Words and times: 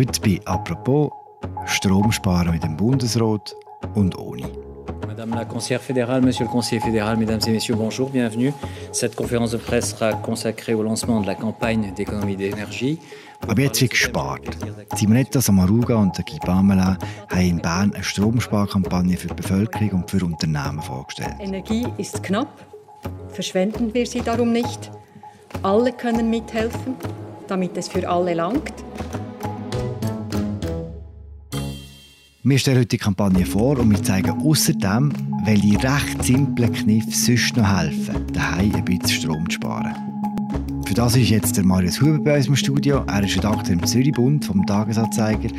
Heute 0.00 0.20
bei 0.22 0.40
«Apropos» 0.46 1.10
Stromsparen 1.66 2.52
mit 2.52 2.62
dem 2.62 2.74
Bundesrat 2.74 3.54
und 3.94 4.16
ohne. 4.16 4.44
Madame 5.06 5.34
la 5.34 5.44
conseillère 5.44 5.82
fédérale, 5.82 6.22
Monsieur 6.22 6.46
le 6.46 6.50
conseiller 6.50 6.80
fédéral, 6.80 7.18
Mesdames 7.18 7.42
et 7.46 7.50
Messieurs, 7.50 7.76
bonjour, 7.76 8.08
bienvenue. 8.08 8.54
Cette 8.92 9.14
conférence 9.14 9.50
de 9.50 9.58
presse 9.58 9.90
sera 9.90 10.14
consacrée 10.14 10.72
au 10.72 10.82
lancement 10.82 11.20
de 11.20 11.26
la 11.26 11.34
campagne 11.34 11.92
d'économie 11.94 12.34
d'énergie. 12.34 12.98
Aber 13.42 13.60
jetzt 13.60 13.82
wird 13.82 13.90
gespart. 13.90 14.40
Simonetta 14.96 15.42
Samaruga 15.42 15.96
und 15.96 16.16
Guy 16.24 16.38
Pamela 16.38 16.96
haben 17.28 17.40
in 17.42 17.58
Bern 17.58 17.92
eine 17.92 18.02
Stromsparkampagne 18.02 19.18
für 19.18 19.28
die 19.28 19.34
Bevölkerung 19.34 19.90
und 19.90 20.10
für 20.10 20.24
Unternehmen 20.24 20.80
vorgestellt. 20.80 21.34
Energie 21.40 21.86
ist 21.98 22.22
knapp. 22.22 22.64
Verschwenden 23.28 23.92
wir 23.92 24.06
sie 24.06 24.22
darum 24.22 24.50
nicht. 24.50 24.90
Alle 25.62 25.92
können 25.92 26.30
mithelfen, 26.30 26.96
damit 27.48 27.76
es 27.76 27.88
für 27.88 28.08
alle 28.08 28.32
langt. 28.32 28.72
Wir 32.42 32.58
stellen 32.58 32.78
heute 32.78 32.86
die 32.88 32.96
Kampagne 32.96 33.44
vor 33.44 33.78
und 33.78 33.90
wir 33.90 34.02
zeigen 34.02 34.30
außerdem, 34.30 35.12
welche 35.44 35.74
recht 35.82 36.24
simplen 36.24 36.72
Kniffe 36.72 37.10
sonst 37.10 37.54
noch 37.54 37.78
helfen, 37.78 38.26
daheim 38.32 38.74
ein 38.76 38.84
bisschen 38.86 39.20
Strom 39.20 39.50
zu 39.50 39.56
sparen. 39.56 39.94
Für 40.86 40.94
das 40.94 41.16
ist 41.16 41.28
jetzt 41.28 41.58
der 41.58 41.64
Marius 41.64 42.00
Huber 42.00 42.18
bei 42.18 42.38
uns 42.38 42.46
im 42.46 42.56
Studio. 42.56 43.04
Er 43.08 43.22
ist 43.22 43.36
Redakteur 43.36 43.74
im 43.74 43.84
Zürichbund 43.84 44.46
vom 44.46 44.64
Tagesanzeiger 44.64 45.50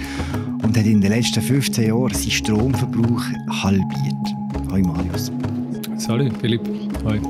und 0.64 0.76
hat 0.76 0.86
in 0.88 1.02
den 1.02 1.12
letzten 1.12 1.44
15 1.44 1.88
Jahren 1.88 2.16
seinen 2.16 2.32
Stromverbrauch 2.32 3.26
halbiert. 3.62 4.36
Hallo 4.72 4.88
Marius. 4.88 5.32
Salut 5.98 6.36
Philipp. 6.42 6.68
Hi. 7.06 7.22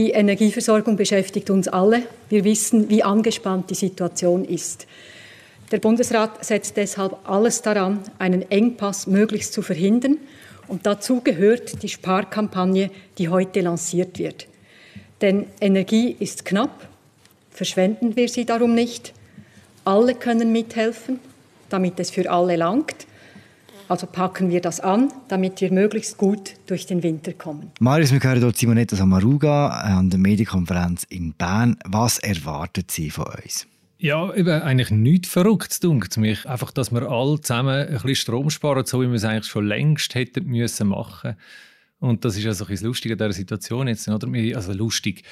Die 0.00 0.12
Energieversorgung 0.12 0.96
beschäftigt 0.96 1.50
uns 1.50 1.68
alle. 1.68 2.04
Wir 2.30 2.42
wissen, 2.44 2.88
wie 2.88 3.02
angespannt 3.02 3.68
die 3.68 3.74
Situation 3.74 4.46
ist. 4.46 4.86
Der 5.72 5.78
Bundesrat 5.78 6.42
setzt 6.42 6.78
deshalb 6.78 7.18
alles 7.28 7.60
daran, 7.60 8.00
einen 8.18 8.50
Engpass 8.50 9.06
möglichst 9.06 9.52
zu 9.52 9.60
verhindern. 9.60 10.16
Und 10.68 10.86
dazu 10.86 11.20
gehört 11.20 11.82
die 11.82 11.90
Sparkampagne, 11.90 12.90
die 13.18 13.28
heute 13.28 13.60
lanciert 13.60 14.18
wird. 14.18 14.46
Denn 15.20 15.48
Energie 15.60 16.16
ist 16.18 16.46
knapp, 16.46 16.88
verschwenden 17.50 18.16
wir 18.16 18.30
sie 18.30 18.46
darum 18.46 18.74
nicht. 18.74 19.12
Alle 19.84 20.14
können 20.14 20.50
mithelfen, 20.50 21.20
damit 21.68 22.00
es 22.00 22.08
für 22.08 22.30
alle 22.30 22.56
langt. 22.56 23.06
Also 23.90 24.06
packen 24.06 24.50
wir 24.50 24.60
das 24.60 24.78
an, 24.78 25.12
damit 25.26 25.60
wir 25.60 25.72
möglichst 25.72 26.16
gut 26.16 26.54
durch 26.68 26.86
den 26.86 27.02
Winter 27.02 27.32
kommen. 27.32 27.72
Marius, 27.80 28.12
wir 28.12 28.22
hören 28.22 28.38
hier 28.38 28.52
Simonetta 28.54 28.94
Samaruga 28.94 29.66
an 29.66 30.10
der 30.10 30.20
Medienkonferenz 30.20 31.02
in 31.08 31.32
Bern. 31.32 31.76
Was 31.84 32.20
erwartet 32.20 32.92
sie 32.92 33.10
von 33.10 33.24
uns? 33.24 33.66
Ja, 33.98 34.32
eben 34.32 34.62
eigentlich 34.62 34.92
nichts 34.92 35.30
Verrücktes, 35.30 35.80
dunkt 35.80 36.16
mich. 36.18 36.48
Einfach, 36.48 36.70
dass 36.70 36.92
wir 36.92 37.02
alle 37.10 37.40
zusammen 37.40 37.88
ein 37.88 37.92
bisschen 37.94 38.14
Strom 38.14 38.50
sparen, 38.50 38.86
so 38.86 39.02
wie 39.02 39.08
wir 39.08 39.14
es 39.14 39.24
eigentlich 39.24 39.50
schon 39.50 39.66
längst 39.66 40.14
hätten 40.14 40.46
müssen 40.46 40.86
machen. 40.86 41.34
Und 42.00 42.24
das 42.24 42.36
ist 42.36 42.46
also 42.46 42.64
ein 42.64 42.78
lustig 42.78 43.12
in 43.12 43.18
dieser 43.18 43.32
Situation 43.32 43.86
jetzt, 43.86 44.08
oder? 44.08 44.26
Also 44.56 44.72
lustig. 44.72 45.22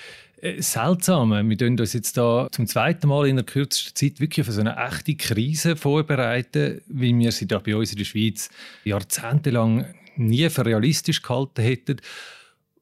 Äh, 0.41 0.61
seltsam. 0.63 1.31
Wir 1.49 1.59
tun 1.59 1.81
uns 1.81 1.95
jetzt 1.95 2.17
da 2.17 2.47
zum 2.53 2.67
zweiten 2.67 3.09
Mal 3.09 3.27
in 3.27 3.37
der 3.37 3.45
kürzesten 3.45 3.97
Zeit 3.97 4.21
wirklich 4.21 4.45
für 4.47 4.53
so 4.53 4.61
eine 4.61 4.77
echte 4.77 5.17
Krise 5.17 5.77
vorbereiten, 5.77 6.83
wie 6.87 7.17
wir 7.19 7.33
sie 7.33 7.47
da 7.47 7.59
bei 7.59 7.75
uns 7.75 7.93
in 7.93 7.99
der 7.99 8.05
Schweiz 8.05 8.51
jahrzehntelang 8.85 9.87
nie 10.17 10.49
für 10.51 10.67
realistisch 10.67 11.23
gehalten 11.23 11.63
hätten. 11.63 11.97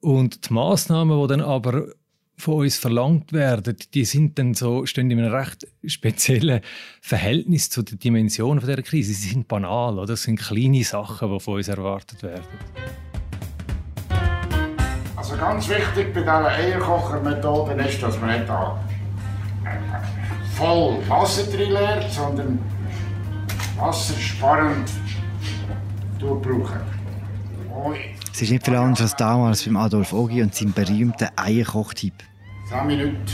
Und 0.01 0.49
die 0.49 0.53
Massnahmen, 0.53 1.21
die 1.23 1.29
dann 1.29 1.41
aber 1.41 1.87
von 2.37 2.55
uns 2.55 2.77
verlangt 2.77 3.33
werden, 3.33 3.77
die 3.95 4.05
sind 4.05 4.39
dann 4.39 4.53
so, 4.53 4.85
stehen 4.85 5.11
in 5.11 5.21
einem 5.21 5.33
recht 5.33 5.67
speziellen 5.87 6.61
Verhältnis 7.01 7.71
zu 7.71 7.83
den 7.83 7.99
Dimensionen 7.99 8.61
dieser 8.61 8.83
Krise. 8.83 9.15
Sie 9.15 9.31
sind 9.31 9.49
banal, 9.49 9.95
oder? 9.95 10.09
Das 10.09 10.25
sind 10.25 10.39
kleine 10.39 10.85
Sachen, 10.85 11.33
die 11.33 11.41
von 11.41 11.55
uns 11.55 11.69
erwartet 11.69 12.23
werden. 12.23 12.45
Also 15.29 15.39
ganz 15.39 15.69
wichtig 15.69 16.15
bei 16.15 16.21
dieser 16.21 16.47
Eierkochermethode 16.47 17.73
ist, 17.83 18.01
dass 18.01 18.17
man 18.21 18.31
nicht 18.31 18.49
da 18.49 18.79
voll 20.57 20.99
Wasser 21.09 21.43
drin 21.51 21.73
leert, 21.73 22.09
sondern 22.13 22.61
wassersparend 23.77 24.89
brauchen. 26.21 26.81
Es 28.33 28.43
ist 28.43 28.51
nicht 28.53 28.65
viel 28.65 28.77
anders 28.77 29.01
als 29.01 29.17
damals 29.17 29.65
beim 29.65 29.77
Adolf 29.79 30.13
Ogi 30.13 30.41
und 30.43 30.55
seinem 30.55 30.73
berühmten 30.73 31.29
Eierkochtipp. 31.35 32.23
10 32.69 32.87
Minuten 32.87 33.27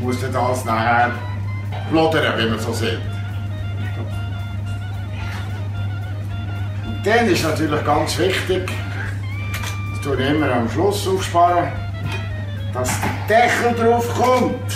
muss 0.00 0.20
das 0.20 0.64
nachher 0.64 1.12
plodern, 1.88 2.36
wie 2.36 2.50
man 2.50 2.58
so 2.58 2.72
sieht. 2.72 2.98
Und 6.84 7.06
dann 7.06 7.28
ist 7.28 7.44
natürlich 7.44 7.84
ganz 7.84 8.18
wichtig, 8.18 8.68
tue 10.02 10.22
ich 10.22 10.30
immer 10.30 10.50
am 10.50 10.68
Schluss 10.70 11.06
aufsparen, 11.06 11.70
dass 12.72 12.90
der 13.28 13.48
Deckel 13.48 13.84
drauf 13.84 14.08
kommt. 14.14 14.72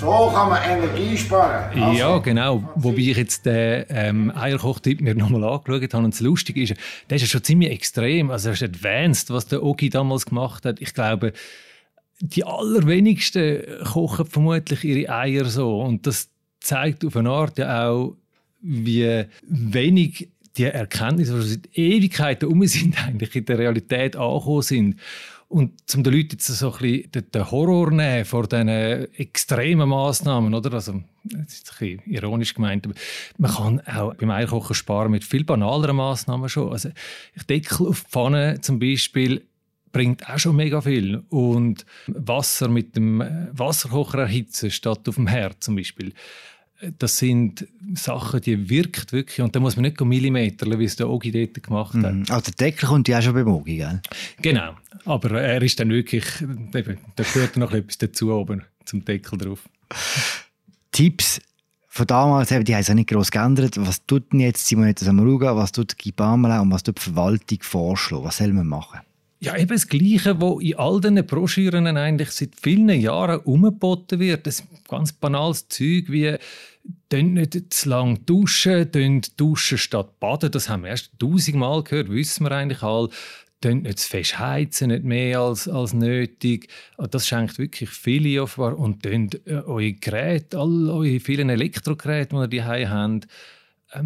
So 0.00 0.30
kann 0.34 0.50
man 0.50 0.62
Energie 0.64 1.16
sparen. 1.16 1.82
Also, 1.82 1.98
ja, 1.98 2.18
genau. 2.18 2.68
Wobei 2.74 2.98
ich 2.98 3.16
jetzt 3.16 3.46
den 3.46 3.84
ähm, 3.88 4.32
Eierkochtipp 4.34 5.00
mir 5.00 5.14
nochmal 5.14 5.44
angeschaut 5.44 5.94
habe. 5.94 6.04
Und 6.04 6.14
das 6.14 6.20
Lustige 6.20 6.62
ist, 6.62 6.74
der 7.08 7.16
ist 7.16 7.22
ja 7.22 7.28
schon 7.28 7.44
ziemlich 7.44 7.70
extrem. 7.70 8.30
Also, 8.30 8.50
er 8.50 8.54
ist 8.54 8.62
advanced, 8.62 9.30
was 9.30 9.46
der 9.46 9.62
Ogi 9.62 9.88
damals 9.88 10.26
gemacht 10.26 10.66
hat. 10.66 10.80
Ich 10.80 10.92
glaube, 10.92 11.32
die 12.20 12.44
allerwenigsten 12.44 13.62
kochen 13.84 14.26
vermutlich 14.26 14.84
ihre 14.84 15.12
Eier 15.12 15.44
so. 15.44 15.80
Und 15.80 16.06
das 16.06 16.28
zeigt 16.60 17.04
auf 17.04 17.16
eine 17.16 17.30
Art 17.30 17.56
ja 17.58 17.88
auch, 17.88 18.16
wie 18.60 19.24
wenig 19.42 20.28
die 20.56 20.64
Erkenntnisse, 20.64 21.38
die 21.40 21.48
seit 21.48 21.78
Ewigkeiten 21.78 22.48
um 22.48 22.66
sind, 22.66 23.02
eigentlich 23.06 23.34
in 23.34 23.44
der 23.44 23.58
Realität 23.58 24.16
angekommen 24.16 24.62
sind. 24.62 25.00
Und 25.48 25.88
zum 25.88 26.02
den 26.02 26.14
Leuten 26.14 26.30
jetzt 26.32 26.46
so 26.46 26.72
ein 26.72 26.78
bisschen 26.78 27.30
den 27.32 27.50
Horror 27.50 27.90
nehmen 27.90 28.24
vor 28.24 28.48
diesen 28.48 28.68
extremen 28.68 29.88
Massnahmen, 29.88 30.52
oder? 30.52 30.72
Also, 30.72 31.02
das 31.22 31.54
ist 31.54 31.70
ein 31.80 31.98
bisschen 31.98 32.12
ironisch 32.12 32.54
gemeint, 32.54 32.86
aber 32.86 32.94
man 33.38 33.52
kann 33.52 33.80
auch 33.86 34.14
beim 34.14 34.30
Eierkochen 34.30 34.74
sparen 34.74 35.12
mit 35.12 35.22
viel 35.22 35.44
banaleren 35.44 35.96
Massnahmen 35.96 36.48
schon. 36.48 36.72
Also, 36.72 36.88
Deckel 37.48 37.86
auf 37.86 38.02
die 38.02 38.10
Pfanne 38.10 38.60
zum 38.62 38.78
Beispiel 38.78 39.42
bringt 39.92 40.28
auch 40.28 40.38
schon 40.38 40.56
mega 40.56 40.80
viel. 40.80 41.22
Und 41.28 41.86
Wasser 42.08 42.68
mit 42.68 42.96
dem 42.96 43.22
Wasserkocher 43.52 44.18
erhitzen 44.18 44.70
statt 44.70 45.08
auf 45.08 45.14
dem 45.14 45.28
Herd 45.28 45.62
zum 45.62 45.76
Beispiel 45.76 46.12
das 46.98 47.18
sind 47.18 47.66
Sachen, 47.94 48.40
die 48.40 48.68
wirkt 48.68 49.12
wirklich. 49.12 49.40
Und 49.40 49.54
da 49.54 49.60
muss 49.60 49.76
man 49.76 49.84
nicht 49.84 50.00
Millimeter, 50.00 50.78
wie 50.78 50.84
es 50.84 50.96
der 50.96 51.08
Ogi 51.08 51.30
dort 51.30 51.62
gemacht 51.62 51.94
hat. 51.94 52.14
Mhm. 52.14 52.24
Also 52.28 52.50
der 52.50 52.54
Deckel 52.70 52.88
kommt 52.88 53.08
ja 53.08 53.18
auch 53.18 53.22
schon 53.22 53.34
beim 53.34 53.48
Ogi, 53.48 53.76
gell? 53.76 54.00
Genau. 54.42 54.74
Aber 55.04 55.40
er 55.40 55.62
ist 55.62 55.78
dann 55.80 55.90
wirklich, 55.90 56.24
eben, 56.40 56.98
da 57.16 57.22
gehört 57.22 57.56
noch 57.56 57.72
etwas 57.72 57.98
dazu 57.98 58.32
oben, 58.32 58.62
zum 58.84 59.04
Deckel 59.04 59.38
drauf. 59.38 59.68
Tipps 60.92 61.40
von 61.88 62.06
damals, 62.06 62.48
die 62.48 62.74
haben 62.74 62.82
sich 62.82 62.94
nicht 62.94 63.10
groß 63.10 63.30
geändert. 63.30 63.76
Was 63.76 64.04
tut 64.04 64.32
denn 64.32 64.40
jetzt 64.40 64.66
Simonetta 64.66 65.04
Samaruga, 65.04 65.54
was 65.54 65.70
tut 65.70 65.96
Guy 65.96 66.10
Pamela 66.12 66.60
und 66.60 66.70
was 66.72 66.82
tut 66.82 66.98
die 66.98 67.02
Verwaltung 67.02 67.58
vorschlagen? 67.62 68.24
Was 68.24 68.38
soll 68.38 68.52
man 68.52 68.66
machen? 68.66 69.00
Ja, 69.44 69.58
eben 69.58 69.68
das 69.68 69.88
Gleiche, 69.88 70.40
was 70.40 70.62
in 70.62 70.76
all 70.76 71.00
diesen 71.00 71.26
Broschüren 71.26 71.86
eigentlich 71.98 72.30
seit 72.30 72.50
vielen 72.60 72.88
Jahren 72.88 73.40
umgeboten 73.40 74.18
wird. 74.18 74.46
Das 74.46 74.62
ganz 74.88 75.12
banales 75.12 75.68
Zeug 75.68 76.04
wie 76.08 76.36
Dünnt 77.10 77.34
nicht 77.34 77.72
zu 77.72 77.88
lang 77.88 78.26
duschen, 78.26 78.90
dünnt 78.90 79.40
duschen 79.40 79.78
statt 79.78 80.18
baden. 80.20 80.50
Das 80.50 80.68
haben 80.68 80.82
wir 80.82 80.90
erst 80.90 81.12
tausendmal 81.18 81.82
gehört, 81.82 82.10
wissen 82.10 82.44
wir 82.44 82.52
eigentlich 82.52 82.82
alle. 82.82 83.08
Dünnt 83.62 83.84
nicht 83.84 83.98
zu 84.00 84.08
fest 84.10 84.38
heizen, 84.38 84.88
nicht 84.88 85.04
mehr 85.04 85.40
als, 85.40 85.66
als 85.66 85.94
nötig. 85.94 86.68
Ah, 86.98 87.06
das 87.06 87.26
schenkt 87.26 87.58
wirklich 87.58 87.88
viele 87.88 88.42
offenbar. 88.42 88.78
Und 88.78 89.04
dünnt 89.04 89.46
äh, 89.46 89.62
eure 89.64 89.94
Geräte, 89.94 90.58
all 90.58 90.90
eure 90.90 91.20
vielen 91.20 91.48
Elektrogeräte, 91.48 92.48
die 92.48 92.56
ihr 92.56 92.78
die 92.78 92.88
habt, 92.88 93.26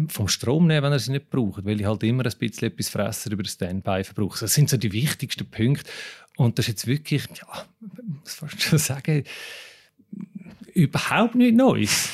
vom 0.07 0.27
Strom 0.27 0.67
nehmen, 0.67 0.83
wenn 0.83 0.93
ihr 0.93 0.99
sie 0.99 1.11
nicht 1.11 1.29
braucht, 1.29 1.65
weil 1.65 1.79
ich 1.79 1.85
halt 1.85 2.03
immer 2.03 2.25
ein 2.25 2.31
bisschen 2.39 2.67
etwas 2.67 2.89
fressen 2.89 3.31
über 3.31 3.43
den 3.43 3.49
Standby 3.49 4.03
verbrauche. 4.03 4.39
Das 4.39 4.53
sind 4.53 4.69
so 4.69 4.77
die 4.77 4.91
wichtigsten 4.91 5.49
Punkte. 5.49 5.89
Und 6.37 6.57
das 6.57 6.65
ist 6.65 6.69
jetzt 6.69 6.87
wirklich, 6.87 7.27
ja, 7.35 7.65
was 8.23 8.35
fast 8.35 8.61
schon 8.61 8.79
sagen, 8.79 9.23
überhaupt 10.73 11.35
nicht 11.35 11.55
Neues. 11.55 12.09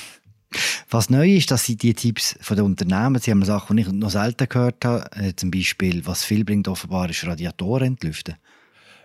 Was 0.89 1.09
neu 1.09 1.35
ist, 1.35 1.51
dass 1.51 1.65
sie 1.65 1.75
die 1.75 1.93
Tipps 1.93 2.37
von 2.41 2.55
den 2.55 2.65
Unternehmen, 2.65 3.19
sie 3.19 3.31
haben 3.31 3.43
Sachen, 3.43 3.75
die 3.75 3.83
ich 3.83 3.89
noch 3.89 4.09
selten 4.09 4.47
gehört 4.47 4.85
habe, 4.85 5.11
äh, 5.17 5.35
zum 5.35 5.51
Beispiel, 5.51 6.05
was 6.05 6.23
viel 6.23 6.45
bringt 6.45 6.67
offenbar, 6.67 7.09
ist 7.09 7.25
Radiatoren 7.25 7.87
entlüften. 7.87 8.35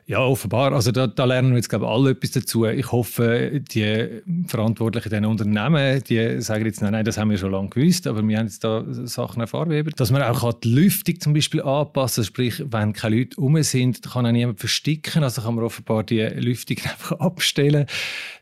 Ja, 0.06 0.20
offenbar. 0.20 0.73
Also 0.73 0.91
da, 0.93 1.06
da, 1.06 1.25
lernen 1.25 1.50
wir 1.50 1.56
jetzt 1.56 1.69
glaube 1.69 1.85
ich, 1.85 1.91
alle 1.91 2.11
etwas 2.11 2.32
dazu. 2.32 2.64
Ich 2.67 2.91
hoffe, 2.91 3.61
die 3.61 4.23
Verantwortlichen 4.47 5.12
in 5.12 5.25
Unternehmen, 5.25 6.02
die 6.05 6.41
sagen 6.41 6.64
jetzt, 6.67 6.82
nein, 6.82 6.93
nein, 6.93 7.05
das 7.05 7.17
haben 7.17 7.31
wir 7.31 7.38
schon 7.38 7.52
lange 7.52 7.69
gewusst, 7.69 8.06
aber 8.06 8.26
wir 8.26 8.38
haben 8.38 8.47
jetzt 8.47 8.64
da 8.64 8.85
Sachen 8.88 9.41
erfahren, 9.41 9.91
dass 9.97 10.11
man 10.11 10.23
auch 10.23 10.52
die 10.55 10.69
Lüftung 10.69 11.20
zum 11.20 11.32
Beispiel 11.32 11.62
anpassen 11.62 12.25
sprich, 12.25 12.62
wenn 12.67 12.93
keine 12.93 13.17
Leute 13.17 13.41
um 13.41 13.62
sind, 13.62 14.02
kann 14.02 14.26
auch 14.26 14.32
niemand 14.32 14.58
versticken, 14.58 15.23
also 15.23 15.43
kann 15.43 15.55
man 15.55 15.64
offenbar 15.64 16.02
die 16.02 16.20
Lüftung 16.20 16.76
einfach 16.85 17.19
abstellen 17.20 17.87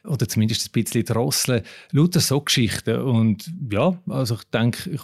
oder 0.04 0.28
zumindest 0.28 0.68
ein 0.68 0.72
bisschen 0.72 1.04
drosseln. 1.04 1.62
Lauter 1.92 2.20
so 2.20 2.40
Geschichten. 2.40 3.00
Und 3.00 3.50
ja, 3.70 3.98
also 4.08 4.36
ich 4.36 4.44
denke, 4.44 4.90
ich, 4.90 5.00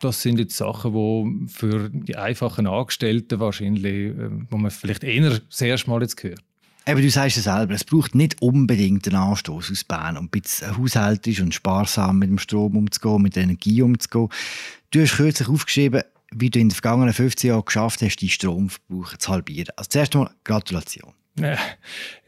das 0.00 0.22
sind 0.22 0.38
jetzt 0.38 0.56
Sachen, 0.56 0.92
die 0.92 1.48
für 1.48 1.90
die 1.90 2.16
einfachen 2.16 2.66
Angestellten 2.66 3.38
wahrscheinlich, 3.40 4.16
äh, 4.16 4.30
wo 4.50 4.56
man 4.56 4.70
vielleicht 4.70 5.04
eher 5.04 5.30
das 5.30 5.62
Mal 5.90 6.02
jetzt 6.02 6.22
hört. 6.22 6.40
Aber 6.86 7.02
du 7.02 7.10
sagst 7.10 7.36
es 7.36 7.44
selber, 7.44 7.74
es 7.74 7.84
braucht 7.84 8.14
nicht 8.14 8.40
unbedingt 8.40 9.06
einen 9.06 9.16
Anstoß 9.16 9.70
aus 9.70 9.84
Bern, 9.84 10.16
um 10.16 10.24
ein 10.24 10.28
bisschen 10.28 10.76
haushaltisch 10.76 11.40
und 11.40 11.54
sparsam 11.54 12.18
mit 12.18 12.30
dem 12.30 12.38
Strom 12.38 12.76
umzugehen, 12.76 13.22
mit 13.22 13.36
der 13.36 13.44
Energie 13.44 13.82
umzugehen. 13.82 14.28
Du 14.90 15.00
hast 15.00 15.16
kürzlich 15.16 15.48
aufgeschrieben, 15.48 16.02
wie 16.32 16.50
du 16.50 16.58
in 16.58 16.68
den 16.68 16.74
vergangenen 16.74 17.12
15 17.12 17.48
Jahren 17.48 17.64
geschafft 17.64 18.02
hast, 18.02 18.22
deinen 18.22 18.30
Stromverbrauch 18.30 19.16
zu 19.18 19.30
halbieren. 19.30 19.74
Also 19.76 19.88
zuerst 19.90 20.14
einmal 20.14 20.30
Gratulation. 20.44 21.12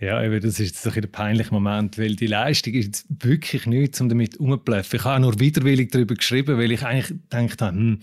Ja, 0.00 0.22
eben, 0.22 0.40
das 0.40 0.60
ist 0.60 0.86
ein, 0.86 0.92
ein 0.94 1.10
peinlicher 1.10 1.52
Moment, 1.52 1.98
weil 1.98 2.14
die 2.14 2.26
Leistung 2.26 2.74
ist 2.74 2.86
jetzt 2.86 3.06
wirklich 3.24 3.66
nichts, 3.66 4.00
um 4.00 4.08
damit 4.08 4.36
umzubluffen. 4.38 4.98
Ich 4.98 5.04
habe 5.04 5.20
nur 5.20 5.38
widerwillig 5.38 5.90
darüber 5.90 6.14
geschrieben, 6.14 6.56
weil 6.58 6.72
ich 6.72 6.84
eigentlich 6.84 7.18
gedacht 7.28 7.62
habe, 7.62 7.76
hm, 7.76 8.00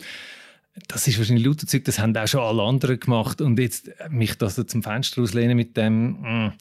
das 0.88 1.08
ist 1.08 1.18
wahrscheinlich 1.18 1.46
lauter 1.46 1.68
Zeug, 1.68 1.86
das 1.86 2.00
haben 2.00 2.16
auch 2.16 2.28
schon 2.28 2.42
alle 2.42 2.64
anderen 2.64 3.00
gemacht. 3.00 3.42
Und 3.42 3.60
jetzt 3.60 3.90
mich 4.10 4.38
das 4.38 4.56
so 4.56 4.64
zum 4.64 4.84
Fenster 4.84 5.22
auslehnen 5.22 5.56
mit 5.56 5.76
dem, 5.78 6.18
hm, 6.24 6.52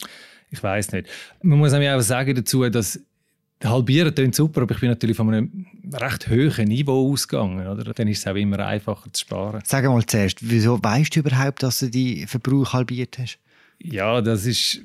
ich 0.50 0.62
weiß 0.62 0.92
nicht. 0.92 1.08
Man 1.42 1.58
muss 1.58 1.72
auch 1.72 2.00
sagen 2.00 2.34
dazu, 2.34 2.68
dass 2.68 3.00
Halbieren 3.64 4.14
klingt 4.14 4.36
super, 4.36 4.62
aber 4.62 4.74
ich 4.74 4.80
bin 4.80 4.88
natürlich 4.88 5.16
von 5.16 5.32
einem 5.32 5.66
recht 5.92 6.28
hohen 6.28 6.68
Niveau 6.68 7.12
ausgegangen. 7.12 7.66
Oder? 7.66 7.92
Dann 7.92 8.06
ist 8.06 8.20
es 8.20 8.26
auch 8.26 8.36
immer 8.36 8.64
einfacher 8.64 9.12
zu 9.12 9.22
sparen. 9.22 9.62
Sag 9.64 9.84
mal 9.84 10.04
zuerst, 10.06 10.38
wieso 10.48 10.82
weißt 10.82 11.16
du 11.16 11.20
überhaupt, 11.20 11.62
dass 11.62 11.80
du 11.80 11.90
die 11.90 12.26
Verbrauch 12.26 12.72
halbiert 12.72 13.18
hast? 13.18 13.38
Ja, 13.80 14.20
das 14.20 14.46
ist 14.46 14.82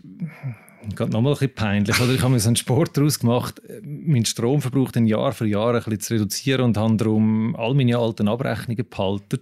gerade 0.96 1.12
noch 1.12 1.22
mal 1.22 1.32
ein 1.32 1.34
bisschen 1.34 1.56
peinlich. 1.56 2.00
Oder 2.00 2.14
ich 2.14 2.22
habe 2.22 2.34
mir 2.34 2.40
so 2.40 2.50
einen 2.50 2.56
Sport 2.56 2.98
daraus 2.98 3.20
gemacht, 3.20 3.62
meinen 3.84 4.26
Stromverbrauch 4.26 4.92
ein 4.96 5.08
Jahr 5.08 5.32
für 5.32 5.48
Jahr 5.48 5.74
ein 5.74 5.84
bisschen 5.84 6.00
zu 6.00 6.14
reduzieren 6.14 6.62
und 6.62 6.78
habe 6.78 6.96
darum 6.98 7.56
all 7.56 7.74
meine 7.74 7.98
alten 7.98 8.28
Abrechnungen 8.28 8.86
behalten. 8.90 9.40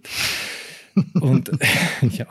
Und 1.13 1.51
ja, 2.11 2.25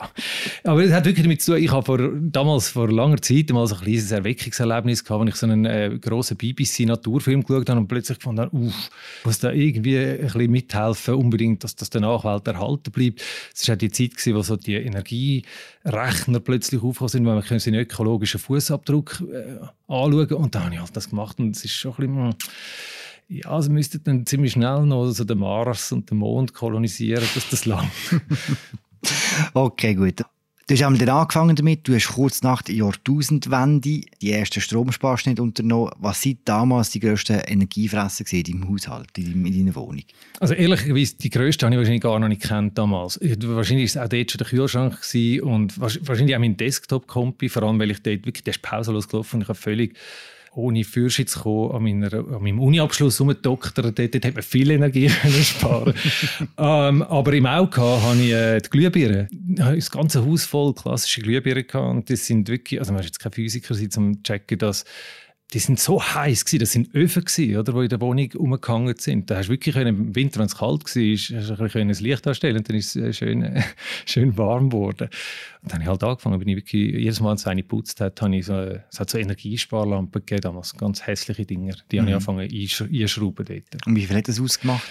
aber 0.63 0.83
es 0.83 0.91
hat 0.91 1.05
wirklich 1.05 1.23
damit 1.23 1.41
zu 1.41 1.53
tun, 1.53 1.63
ich 1.63 1.71
habe 1.71 1.85
vor, 1.85 1.97
damals 1.97 2.69
vor 2.69 2.91
langer 2.91 3.21
Zeit 3.21 3.49
mal 3.51 3.65
so 3.67 3.75
ein 3.75 3.81
kleines 3.81 4.11
Erweckungserlebnis 4.11 5.03
gehabt, 5.03 5.21
als 5.21 5.29
ich 5.29 5.35
so 5.37 5.45
einen 5.47 5.65
äh, 5.65 5.97
grossen 5.99 6.37
BBC-Naturfilm 6.37 7.43
geschaut 7.43 7.69
habe 7.69 7.79
und 7.79 7.87
plötzlich 7.87 8.19
gefunden 8.19 8.41
habe, 8.41 8.55
uff, 8.55 8.89
muss 9.23 9.39
da 9.39 9.51
irgendwie 9.51 9.97
ein 9.97 10.21
bisschen 10.21 10.51
mithelfen, 10.51 11.15
unbedingt, 11.15 11.63
dass 11.63 11.75
das 11.75 11.89
der 11.89 12.01
Nachwelt 12.01 12.47
erhalten 12.47 12.91
bleibt. 12.91 13.21
Es 13.53 13.67
war 13.67 13.75
auch 13.75 13.79
die 13.79 13.91
Zeit, 13.91 14.11
gewesen, 14.11 14.35
wo 14.35 14.41
so 14.41 14.55
die 14.57 14.75
Energierechner 14.75 16.39
plötzlich 16.39 16.81
aufgekommen 16.81 17.09
sind, 17.09 17.25
weil 17.25 17.35
man 17.35 17.59
seinen 17.59 17.79
ökologischen 17.79 18.39
Fußabdruck 18.39 19.23
äh, 19.31 19.65
anschauen 19.87 20.33
und 20.33 20.55
da 20.55 20.65
habe 20.65 20.75
ich 20.75 20.81
halt 20.81 20.95
das 20.95 21.09
gemacht 21.09 21.39
und 21.39 21.55
es 21.55 21.65
ist 21.65 21.73
schon 21.73 21.93
ein 21.93 22.07
bisschen... 22.07 22.35
Ja, 23.33 23.49
also 23.49 23.71
müsstet 23.71 24.07
dann 24.07 24.25
ziemlich 24.25 24.51
schnell 24.51 24.85
noch 24.85 25.09
so 25.11 25.23
den 25.23 25.39
Mars 25.39 25.93
und 25.93 26.11
den 26.11 26.17
Mond 26.17 26.53
kolonisieren, 26.53 27.23
dass 27.33 27.49
das 27.49 27.65
lang. 27.65 27.89
okay, 29.53 29.95
gut. 29.95 30.25
Du 30.67 30.75
hast 30.75 30.83
einmal 30.83 31.09
angefangen 31.09 31.55
damit, 31.55 31.87
du 31.87 31.95
hast 31.95 32.09
kurz 32.09 32.43
nach 32.43 32.61
der 32.61 32.75
Jahrtausendwende 32.75 34.01
die 34.21 34.31
ersten 34.31 34.59
Stromsparschnitte 34.59 35.41
unternommen. 35.41 35.93
Was 35.99 36.21
sind 36.21 36.39
damals 36.43 36.89
die 36.89 36.99
grössten 36.99 37.39
Energiefresser 37.39 38.25
in 38.33 38.43
deinem 38.43 38.69
Haushalt, 38.69 39.17
in 39.17 39.45
deiner 39.45 39.75
Wohnung? 39.75 40.03
Also 40.41 40.53
ehrlicherweise, 40.53 41.15
die 41.15 41.29
grösste 41.29 41.65
habe 41.65 41.75
ich 41.75 41.79
wahrscheinlich 41.79 42.01
gar 42.01 42.19
noch 42.19 42.27
nicht 42.27 42.41
kennt 42.41 42.77
damals. 42.77 43.17
Wahrscheinlich 43.21 43.95
war 43.95 44.03
es 44.03 44.07
auch 44.07 44.09
dort 44.09 44.31
schon 44.31 44.39
der 44.39 44.47
Kühlschrank 44.47 44.97
und 45.41 45.79
wahrscheinlich 45.79 46.35
auch 46.35 46.39
mein 46.39 46.57
Desktop-Kompi, 46.57 47.47
vor 47.47 47.63
allem 47.63 47.79
weil 47.79 47.91
ich 47.91 48.03
dort 48.03 48.25
wirklich, 48.25 48.43
der 48.43 48.55
ist 48.55 48.61
pausenlos 48.61 49.07
gelaufen 49.07 49.37
und 49.37 49.41
ich 49.43 49.47
habe 49.47 49.57
völlig 49.57 49.95
ohne 50.53 50.83
Führerschein 50.83 51.27
zu 51.27 51.39
kommen, 51.39 51.71
an, 51.71 51.83
meiner, 51.83 52.13
an 52.13 52.43
meinem 52.43 52.59
Uni-Abschluss 52.59 53.21
rumdoktern. 53.21 53.95
Dort, 53.95 54.13
dort 54.13 54.25
hat 54.25 54.33
man 54.33 54.43
viel 54.43 54.71
Energie 54.71 55.09
sparen 55.43 55.93
ähm, 56.57 57.03
Aber 57.03 57.33
im 57.33 57.45
Auto 57.45 57.81
habe 57.81 58.17
ich 58.17 58.31
äh, 58.31 58.59
die 58.59 58.69
habe 59.63 59.75
das 59.77 59.91
ganze 59.91 60.25
Haus 60.25 60.45
voll 60.45 60.73
klassische 60.73 61.21
Glühbirnen. 61.21 61.65
Und 61.89 62.09
das 62.09 62.25
sind 62.25 62.49
wirklich, 62.49 62.79
also 62.79 62.91
man 62.91 63.01
ist 63.01 63.07
jetzt 63.07 63.19
kein 63.19 63.31
Physiker, 63.31 63.73
um 63.97 64.15
zu 64.15 64.23
checken, 64.23 64.57
dass 64.57 64.83
die 65.53 65.59
sind 65.59 65.79
so 65.79 66.01
heiß 66.01 66.45
gewesen, 66.45 66.59
das 66.59 66.71
sind 66.71 66.95
Öfen 66.95 67.25
gewesen, 67.25 67.57
oder, 67.57 67.73
die 67.73 67.79
in 67.79 67.89
der 67.89 68.01
Wohnung 68.01 68.31
umgehangen 68.37 68.95
sind. 68.97 69.29
Da 69.29 69.37
hast 69.37 69.47
du 69.47 69.51
wirklich 69.51 69.75
im 69.75 70.15
Winter, 70.15 70.39
wenn 70.39 70.45
es 70.45 70.57
kalt 70.57 70.83
war, 70.83 71.59
hast 71.59 71.73
du 71.73 71.79
ein 71.79 71.87
das 71.89 71.99
Licht 71.99 72.25
anstellen 72.25 72.57
und 72.57 72.69
dann 72.69 72.77
ist 72.77 72.95
es 72.95 73.03
äh, 73.03 73.13
schön, 73.13 73.43
äh, 73.43 73.61
schön 74.05 74.37
warm 74.37 74.69
geworden. 74.69 75.09
Und 75.61 75.71
dann 75.71 75.79
habe 75.79 75.83
ich 75.83 75.89
halt 75.89 76.03
angefangen, 76.03 76.39
bin 76.39 76.47
ich 76.47 76.55
wirklich, 76.55 76.93
jedes 76.93 77.19
Mal, 77.19 77.29
wenn 77.29 77.35
es 77.35 77.47
eine 77.47 77.63
geputzt 77.63 77.99
hat, 77.99 78.21
habe 78.21 78.35
ich 78.35 78.45
so, 78.45 78.53
es 78.53 78.99
hat 78.99 79.09
so 79.09 79.17
Energiesparlampen 79.17 80.21
gegeben, 80.25 80.41
damals 80.41 80.75
ganz 80.75 81.05
hässliche 81.05 81.45
Dinger, 81.45 81.75
die 81.91 81.97
mhm. 81.97 82.01
habe 82.01 82.11
ich 82.11 82.27
mhm. 82.27 82.37
angefangen 82.37 83.01
einschrauben 83.01 83.45
dort. 83.45 83.87
Und 83.87 83.95
wie 83.95 84.05
viel 84.05 84.15
hat 84.15 84.27
das 84.27 84.39
ausgemacht? 84.39 84.87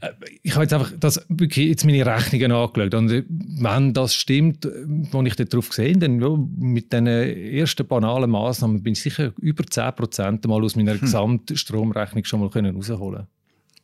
Äh, 0.00 0.10
ich 0.42 0.54
habe 0.54 0.64
jetzt 0.64 0.72
einfach 0.72 0.92
das, 0.98 1.26
jetzt 1.38 1.84
meine 1.84 2.04
Rechnungen 2.04 2.52
angeschaut. 2.52 2.94
Und 2.94 3.10
äh, 3.10 3.24
wenn 3.28 3.92
das 3.94 4.14
stimmt, 4.14 4.64
äh, 4.64 4.70
was 4.86 5.26
ich 5.26 5.34
darauf 5.34 5.68
gesehen 5.68 6.00
dann 6.00 6.20
ja, 6.20 6.36
mit 6.58 6.92
diesen 6.92 7.06
ersten 7.06 7.86
banalen 7.86 8.30
Massnahmen 8.30 8.82
bin 8.82 8.92
ich 8.92 9.00
sicher 9.00 9.32
über 9.40 9.64
10% 9.64 10.46
mal 10.48 10.64
aus 10.64 10.76
meiner 10.76 10.92
hm. 10.92 11.00
Gesamtstromrechnung 11.00 12.24
schon 12.24 12.40
mal 12.40 12.50
können 12.50 12.76
rausholen 12.76 13.26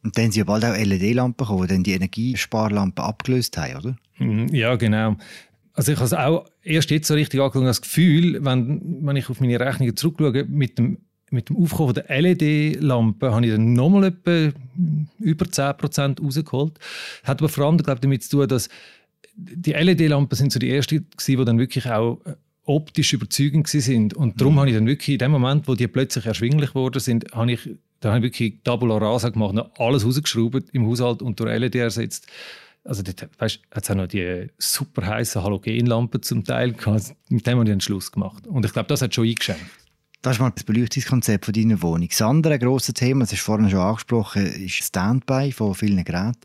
Und 0.02 0.16
dann 0.16 0.24
sind 0.24 0.36
ja 0.36 0.44
bald 0.44 0.64
auch 0.64 0.76
LED-Lampen 0.76 1.46
gekommen, 1.46 1.62
die 1.62 1.74
dann 1.74 1.82
die 1.82 1.92
Energiesparlampen 1.92 3.04
abgelöst 3.04 3.56
haben, 3.56 3.76
oder? 3.76 3.96
Hm, 4.14 4.48
ja, 4.48 4.76
genau. 4.76 5.16
Also 5.72 5.90
ich 5.90 5.98
habe 5.98 6.06
es 6.06 6.12
auch 6.12 6.46
erst 6.62 6.90
jetzt 6.90 7.08
so 7.08 7.14
richtig 7.14 7.40
angeschaut, 7.40 7.66
das 7.66 7.82
Gefühl, 7.82 8.44
wenn, 8.44 8.80
wenn 9.04 9.16
ich 9.16 9.28
auf 9.28 9.40
meine 9.40 9.58
Rechnungen 9.58 9.96
zurückschaue, 9.96 10.44
mit 10.44 10.78
dem 10.78 10.98
mit 11.34 11.48
dem 11.48 11.56
Aufkommen 11.56 11.94
der 11.94 12.06
LED-Lampe 12.08 13.32
habe 13.32 13.44
ich 13.44 13.52
dann 13.52 13.72
nochmal 13.74 14.04
etwa 14.04 14.56
über 15.24 15.46
10% 15.46 16.22
rausgeholt. 16.22 16.78
Hat 17.24 17.40
aber 17.40 17.48
vor 17.48 17.66
allem 17.66 17.78
glaube 17.78 17.94
ich, 17.94 18.00
damit 18.00 18.22
zu 18.22 18.38
tun, 18.38 18.48
dass 18.48 18.68
die 19.36 19.72
LED-Lampen 19.72 20.36
sind 20.36 20.52
so 20.52 20.58
die 20.58 20.70
ersten 20.70 21.06
die 21.26 21.36
dann 21.36 21.58
wirklich 21.58 21.90
auch 21.90 22.20
äh, 22.24 22.34
optisch 22.64 23.12
überzeugend 23.12 23.68
sind. 23.68 24.14
Und 24.14 24.40
darum 24.40 24.54
mhm. 24.54 24.58
habe 24.60 24.68
ich 24.70 24.76
dann 24.76 24.86
wirklich 24.86 25.14
in 25.14 25.18
dem 25.18 25.32
Moment, 25.32 25.68
wo 25.68 25.74
die 25.74 25.88
plötzlich 25.88 26.26
erschwinglich 26.26 26.70
geworden 26.70 27.00
sind, 27.00 27.32
habe 27.32 27.52
ich, 27.52 27.68
da 28.00 28.10
habe 28.10 28.18
ich 28.18 28.32
wirklich 28.32 28.54
Tabula 28.62 28.98
Rasa 28.98 29.30
gemacht, 29.30 29.56
alles 29.78 30.04
rausgeschraubt 30.04 30.70
im 30.72 30.86
Haushalt 30.86 31.22
und 31.22 31.40
durch 31.40 31.58
LED 31.58 31.74
ersetzt. 31.76 32.26
Also 32.84 33.02
dort, 33.02 33.28
weißt, 33.38 33.60
hat 33.70 33.84
es 33.84 33.90
auch 33.90 33.94
noch 33.94 34.06
die 34.06 34.48
super 34.58 35.06
heißen 35.06 35.42
Halogenlampen 35.42 36.22
zum 36.22 36.44
Teil 36.44 36.72
gehabt. 36.72 37.14
Mit 37.30 37.46
dem 37.46 37.58
habe 37.58 37.68
ich 37.68 37.72
einen 37.72 37.80
Schluss 37.80 38.12
gemacht. 38.12 38.46
Und 38.46 38.64
ich 38.66 38.72
glaube, 38.72 38.88
das 38.88 39.00
hat 39.00 39.14
schon 39.14 39.26
eingeschenkt. 39.26 39.64
Das 40.24 40.36
ist 40.36 40.40
mal 40.40 40.50
das 40.52 40.64
Beleuchtungskonzept 40.64 41.44
von 41.44 41.52
deiner 41.52 41.82
Wohnung. 41.82 42.08
Das 42.08 42.22
andere 42.22 42.58
grosse 42.58 42.94
Thema, 42.94 43.24
das 43.24 43.30
du 43.32 43.36
vorhin 43.36 43.68
schon 43.68 43.80
angesprochen, 43.80 44.46
ist 44.46 44.82
Standby 44.82 45.52
von 45.52 45.74
vielen 45.74 46.02
Geräten. 46.02 46.38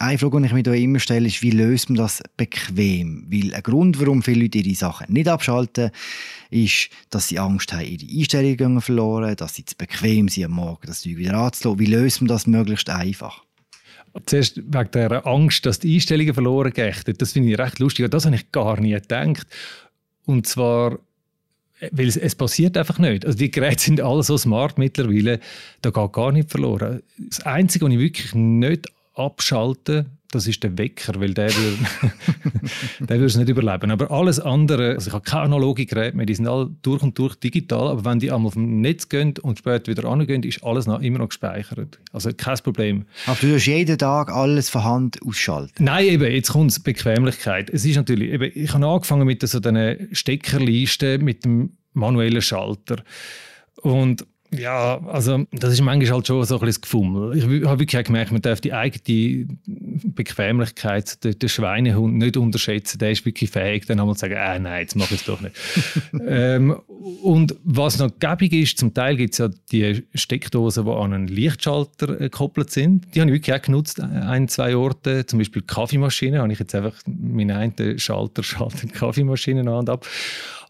Eine 0.00 0.18
Frage, 0.18 0.40
die 0.40 0.46
ich 0.46 0.52
mir 0.52 0.64
da 0.64 0.72
immer 0.72 0.98
stelle, 0.98 1.28
ist, 1.28 1.40
wie 1.40 1.52
löst 1.52 1.90
man 1.90 1.96
das 1.96 2.24
bequem? 2.36 3.24
Weil 3.30 3.54
ein 3.54 3.62
Grund, 3.62 4.00
warum 4.00 4.24
viele 4.24 4.42
Leute 4.42 4.58
ihre 4.58 4.74
Sachen 4.74 5.12
nicht 5.12 5.28
abschalten, 5.28 5.92
ist, 6.50 6.88
dass 7.10 7.28
sie 7.28 7.38
Angst 7.38 7.72
haben, 7.72 7.84
ihre 7.84 8.18
Einstellungen 8.18 8.80
verloren, 8.80 9.36
dass 9.36 9.54
sie 9.54 9.64
zu 9.64 9.76
bequem 9.76 10.26
sind 10.26 10.46
am 10.46 10.50
Morgen, 10.50 10.88
das 10.88 11.02
Zeug 11.02 11.16
wieder 11.16 11.34
anzulassen. 11.34 11.78
Wie 11.78 11.86
löst 11.86 12.20
man 12.20 12.26
das 12.26 12.48
möglichst 12.48 12.90
einfach? 12.90 13.44
Zuerst 14.26 14.56
wegen 14.56 14.90
der 14.90 15.24
Angst, 15.24 15.64
dass 15.66 15.78
die 15.78 15.94
Einstellungen 15.94 16.34
verloren 16.34 16.72
gehen. 16.72 16.92
Das 17.16 17.32
finde 17.32 17.52
ich 17.52 17.58
recht 17.60 17.78
lustig. 17.78 18.10
Das 18.10 18.26
habe 18.26 18.34
ich 18.34 18.50
gar 18.50 18.80
nie 18.80 18.90
gedacht. 18.90 19.46
Und 20.26 20.48
zwar 20.48 20.98
weil 21.92 22.08
es, 22.08 22.16
es, 22.16 22.34
passiert 22.34 22.76
einfach 22.76 22.98
nicht. 22.98 23.24
Also 23.24 23.38
die 23.38 23.50
Geräte 23.50 23.82
sind 23.82 24.00
alle 24.00 24.22
so 24.22 24.36
smart 24.36 24.78
mittlerweile, 24.78 25.40
da 25.82 25.90
geht 25.90 26.12
gar 26.12 26.32
nicht 26.32 26.50
verloren. 26.50 27.02
Das 27.18 27.40
Einzige, 27.46 27.86
was 27.86 27.92
ich 27.92 27.98
wirklich 27.98 28.34
nicht 28.34 28.88
abschalte, 29.14 30.06
das 30.34 30.46
ist 30.46 30.62
der 30.62 30.76
Wecker, 30.76 31.20
weil 31.20 31.34
der 31.34 31.50
würde 33.08 33.24
es 33.24 33.36
nicht 33.36 33.48
überleben. 33.48 33.90
Aber 33.90 34.10
alles 34.10 34.40
andere, 34.40 34.94
also 34.94 35.08
ich 35.08 35.14
habe 35.14 35.24
keine 35.24 35.44
analoge 35.44 35.86
Geräte 35.86 36.16
mehr, 36.16 36.26
die 36.26 36.34
sind 36.34 36.46
alle 36.46 36.70
durch 36.82 37.02
und 37.02 37.18
durch 37.18 37.34
digital, 37.36 37.88
aber 37.88 38.04
wenn 38.04 38.18
die 38.18 38.30
einmal 38.30 38.52
vom 38.52 38.80
Netz 38.80 39.08
gehen 39.08 39.34
und 39.42 39.58
später 39.58 39.90
wieder 39.90 40.04
angehen, 40.04 40.42
ist 40.42 40.64
alles 40.64 40.86
noch, 40.86 41.00
immer 41.00 41.18
noch 41.18 41.28
gespeichert. 41.28 41.98
Also 42.12 42.30
kein 42.36 42.58
Problem. 42.58 43.04
Aber 43.26 43.38
du 43.40 43.54
hast 43.54 43.66
jeden 43.66 43.98
Tag 43.98 44.30
alles 44.30 44.68
von 44.68 44.84
Hand 44.84 45.20
ausschalten? 45.24 45.84
Nein, 45.84 46.06
eben, 46.06 46.32
jetzt 46.32 46.50
kommt 46.50 46.70
es 46.70 46.80
Bequemlichkeit. 46.80 47.70
Es 47.70 47.84
ist 47.84 47.96
natürlich, 47.96 48.32
eben, 48.32 48.50
ich 48.54 48.72
habe 48.74 48.86
angefangen 48.86 49.26
mit 49.26 49.46
so 49.46 49.60
Steckerlisten 50.12 51.24
mit 51.24 51.44
dem 51.44 51.70
manuellen 51.92 52.42
Schalter. 52.42 53.02
Und 53.82 54.26
Ja, 54.58 55.00
also 55.06 55.44
das 55.52 55.72
ist 55.72 55.80
manchmal 55.80 56.12
halt 56.12 56.26
schon 56.26 56.44
so 56.44 56.58
ein 56.58 56.66
bisschen 56.66 56.82
Gefummel. 56.82 57.36
Ich 57.36 57.44
habe 57.44 57.78
wirklich 57.78 58.04
gemerkt, 58.04 58.32
man 58.32 58.42
darf 58.42 58.60
die 58.60 58.72
eigene 58.72 59.46
Bequemlichkeit 59.66 61.22
der, 61.24 61.34
der 61.34 61.48
Schweinehund 61.48 62.16
nicht 62.16 62.36
unterschätzen. 62.36 62.98
Der 62.98 63.10
ist 63.10 63.24
wirklich 63.24 63.50
fähig, 63.50 63.86
dann 63.86 64.00
einmal 64.00 64.14
zu 64.14 64.20
sagen, 64.20 64.34
äh, 64.34 64.58
nein, 64.58 64.80
jetzt 64.82 64.96
mache 64.96 65.14
ich 65.14 65.20
es 65.20 65.26
doch 65.26 65.40
nicht. 65.40 65.54
ähm, 66.26 66.72
und 67.22 67.56
was 67.64 67.98
noch 67.98 68.10
gäbig 68.18 68.52
ist, 68.52 68.78
zum 68.78 68.94
Teil 68.94 69.16
gibt 69.16 69.34
es 69.34 69.38
ja 69.38 69.48
die 69.70 70.04
Steckdosen, 70.14 70.84
die 70.84 70.90
an 70.90 71.12
einen 71.12 71.28
Lichtschalter 71.28 72.20
äh, 72.20 72.24
gekoppelt 72.24 72.70
sind. 72.70 73.14
Die 73.14 73.20
habe 73.20 73.30
ich 73.30 73.36
wirklich 73.36 73.56
auch 73.56 73.62
genutzt, 73.62 74.00
ein, 74.00 74.48
zwei 74.48 74.76
Orte. 74.76 75.26
Zum 75.26 75.38
Beispiel 75.38 75.62
Kaffeemaschine, 75.62 76.40
habe 76.40 76.52
ich 76.52 76.58
jetzt 76.58 76.74
einfach 76.74 76.94
meinen 77.06 77.56
einen 77.56 77.98
Schalter 77.98 78.42
schaltet 78.42 78.92
Kaffeemaschine 78.92 79.60
an 79.60 79.68
und 79.68 79.90
ab. 79.90 80.06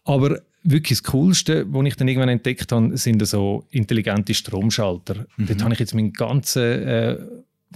Aber 0.03 0.39
wirklich 0.65 0.99
das 0.99 1.11
Coolste, 1.11 1.65
was 1.69 1.85
ich 1.85 1.95
dann 1.95 2.07
irgendwann 2.07 2.29
entdeckt 2.29 2.71
habe, 2.71 2.97
sind 2.97 3.25
so 3.25 3.65
intelligente 3.69 4.33
Stromschalter. 4.33 5.25
Mhm. 5.37 5.45
Dort 5.45 5.63
habe 5.63 5.73
ich 5.73 5.79
jetzt 5.79 5.93
meinen 5.93 6.11
ganzen 6.11 6.63
äh, 6.63 7.17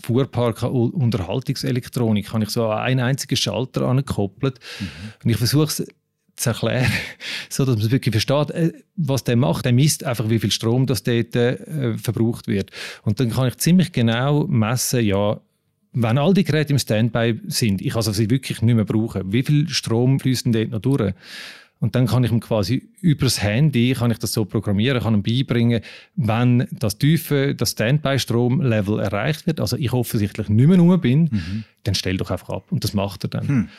Fuhrpark 0.02 0.64
Unterhaltungselektronik 0.64 2.32
habe 2.32 2.44
ich 2.44 2.50
so 2.50 2.68
an 2.68 2.80
einen 2.80 3.00
einzigen 3.02 3.36
Schalter 3.36 3.84
angekoppelt. 3.84 4.60
Mhm. 4.80 4.88
Und 5.24 5.30
ich 5.30 5.38
versuche 5.38 5.66
es 5.66 5.88
zu 6.36 6.50
erklären, 6.50 6.92
so 7.50 7.66
dass 7.66 7.76
man 7.76 7.86
es 7.86 7.92
wirklich 7.92 8.14
versteht, 8.14 8.52
äh, 8.52 8.74
was 8.96 9.24
der 9.24 9.36
macht. 9.36 9.66
Der 9.66 9.74
misst 9.74 10.04
einfach, 10.04 10.30
wie 10.30 10.40
viel 10.40 10.52
Strom 10.52 10.86
das 10.86 11.04
dort 11.04 11.36
äh, 11.36 11.98
verbraucht 11.98 12.48
wird. 12.48 12.72
Und 13.04 13.20
dann 13.20 13.30
kann 13.30 13.48
ich 13.48 13.58
ziemlich 13.58 13.92
genau 13.92 14.46
messen, 14.48 15.06
ja, 15.06 15.40
wenn 15.92 16.18
all 16.18 16.34
die 16.34 16.44
Geräte 16.44 16.74
im 16.74 16.80
Standby 16.80 17.40
sind, 17.48 17.82
ich 17.82 17.96
also 17.96 18.12
sie 18.12 18.30
wirklich 18.30 18.62
nicht 18.62 18.76
mehr 18.76 18.86
brauchen, 18.86 19.34
wie 19.34 19.44
viel 19.44 19.68
Strom 19.70 20.20
fließt 20.20 20.46
denn 20.46 20.54
dort 20.54 20.70
noch 20.70 20.80
durch? 20.80 21.14
Und 21.80 21.96
dann 21.96 22.08
kann 22.08 22.26
ich 22.26 22.32
ihm 22.32 22.42
quasi 22.42 22.90
übers 23.00 23.42
Handy 23.42 23.94
kann 23.94 24.12
ich 24.12 24.20
das 24.20 24.34
so 24.34 24.44
programmieren, 24.44 25.02
kann 25.02 25.14
ihm 25.14 25.24
beibringen, 25.24 25.82
wenn 26.16 26.68
das 26.72 26.98
tiefe, 26.98 27.56
das 27.56 27.72
Standby-Strom-Level 27.72 29.00
erreicht 29.00 29.48
wird, 29.48 29.62
also 29.62 29.78
ich 29.78 29.94
offensichtlich 29.94 30.50
nicht 30.50 30.68
mehr 30.68 30.78
rum 30.78 31.00
bin, 31.00 31.30
mhm. 31.32 31.64
dann 31.84 31.96
stell 31.96 32.18
doch 32.18 32.32
einfach 32.32 32.50
ab. 32.50 32.72
Und 32.72 32.84
das 32.84 32.94
macht 32.94 33.24
er 33.24 33.30
dann. 33.30 33.48
Hm. 33.48 33.70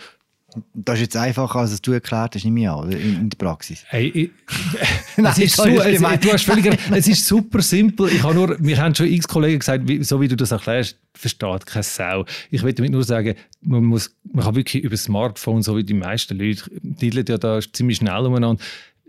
Das 0.74 0.96
ist 0.96 1.02
jetzt 1.02 1.16
einfacher, 1.16 1.60
als 1.60 1.80
du 1.80 1.92
erklärt 1.92 2.34
hast, 2.34 2.44
nicht 2.44 2.52
mehr 2.52 2.72
an, 2.72 2.90
in, 2.90 3.20
in 3.20 3.30
der 3.30 3.36
Praxis. 3.38 3.84
Hey, 3.88 4.08
ich, 4.08 4.30
Nein, 5.16 5.32
es, 5.32 5.38
ist 5.38 5.56
so, 5.56 5.64
es, 5.64 6.00
du 6.00 6.32
hast 6.32 6.44
völlig, 6.44 6.78
es 6.90 7.08
ist 7.08 7.26
super 7.26 7.62
simpel. 7.62 8.08
Ich 8.08 8.22
habe 8.22 8.34
nur, 8.34 8.56
mir 8.58 8.78
haben 8.78 8.94
schon 8.94 9.06
x 9.06 9.28
Kollegen 9.28 9.58
gesagt, 9.58 9.86
wie, 9.86 10.02
so 10.02 10.20
wie 10.20 10.28
du 10.28 10.36
das 10.36 10.50
erklärst, 10.50 10.98
versteht 11.14 11.66
keine 11.66 11.82
Sau. 11.82 12.24
Ich 12.50 12.62
will 12.62 12.72
damit 12.72 12.92
nur 12.92 13.04
sagen, 13.04 13.34
man, 13.62 13.84
muss, 13.84 14.14
man 14.32 14.44
kann 14.44 14.56
wirklich 14.56 14.82
über 14.82 14.92
das 14.92 15.04
Smartphone, 15.04 15.62
so 15.62 15.76
wie 15.76 15.84
die 15.84 15.94
meisten 15.94 16.38
Leute, 16.38 16.64
die 16.82 17.10
ja 17.10 17.38
da 17.38 17.60
ziemlich 17.60 17.98
schnell 17.98 18.26
umeinander, 18.26 18.62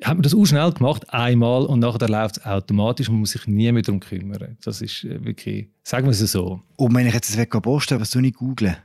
hat 0.04 0.16
man 0.16 0.24
das 0.24 0.34
auch 0.34 0.46
schnell 0.46 0.72
gemacht, 0.72 1.14
einmal, 1.14 1.66
und 1.66 1.80
nachher 1.80 2.08
läuft 2.08 2.38
es 2.38 2.46
automatisch 2.46 3.08
und 3.08 3.16
man 3.16 3.20
muss 3.22 3.32
sich 3.32 3.46
nie 3.48 3.72
mehr 3.72 3.84
darum 3.84 4.00
kümmern. 4.00 4.58
Das 4.64 4.82
ist 4.82 5.04
äh, 5.04 5.24
wirklich, 5.24 5.68
sagen 5.84 6.06
wir 6.08 6.12
es 6.12 6.20
so. 6.20 6.62
Und 6.76 6.96
wenn 6.96 7.08
ich 7.08 7.14
jetzt 7.14 7.30
das 7.30 7.38
weg 7.38 7.52
posten, 7.52 8.00
was 8.00 8.12
soll 8.12 8.26
ich 8.26 8.34
googeln? 8.34 8.78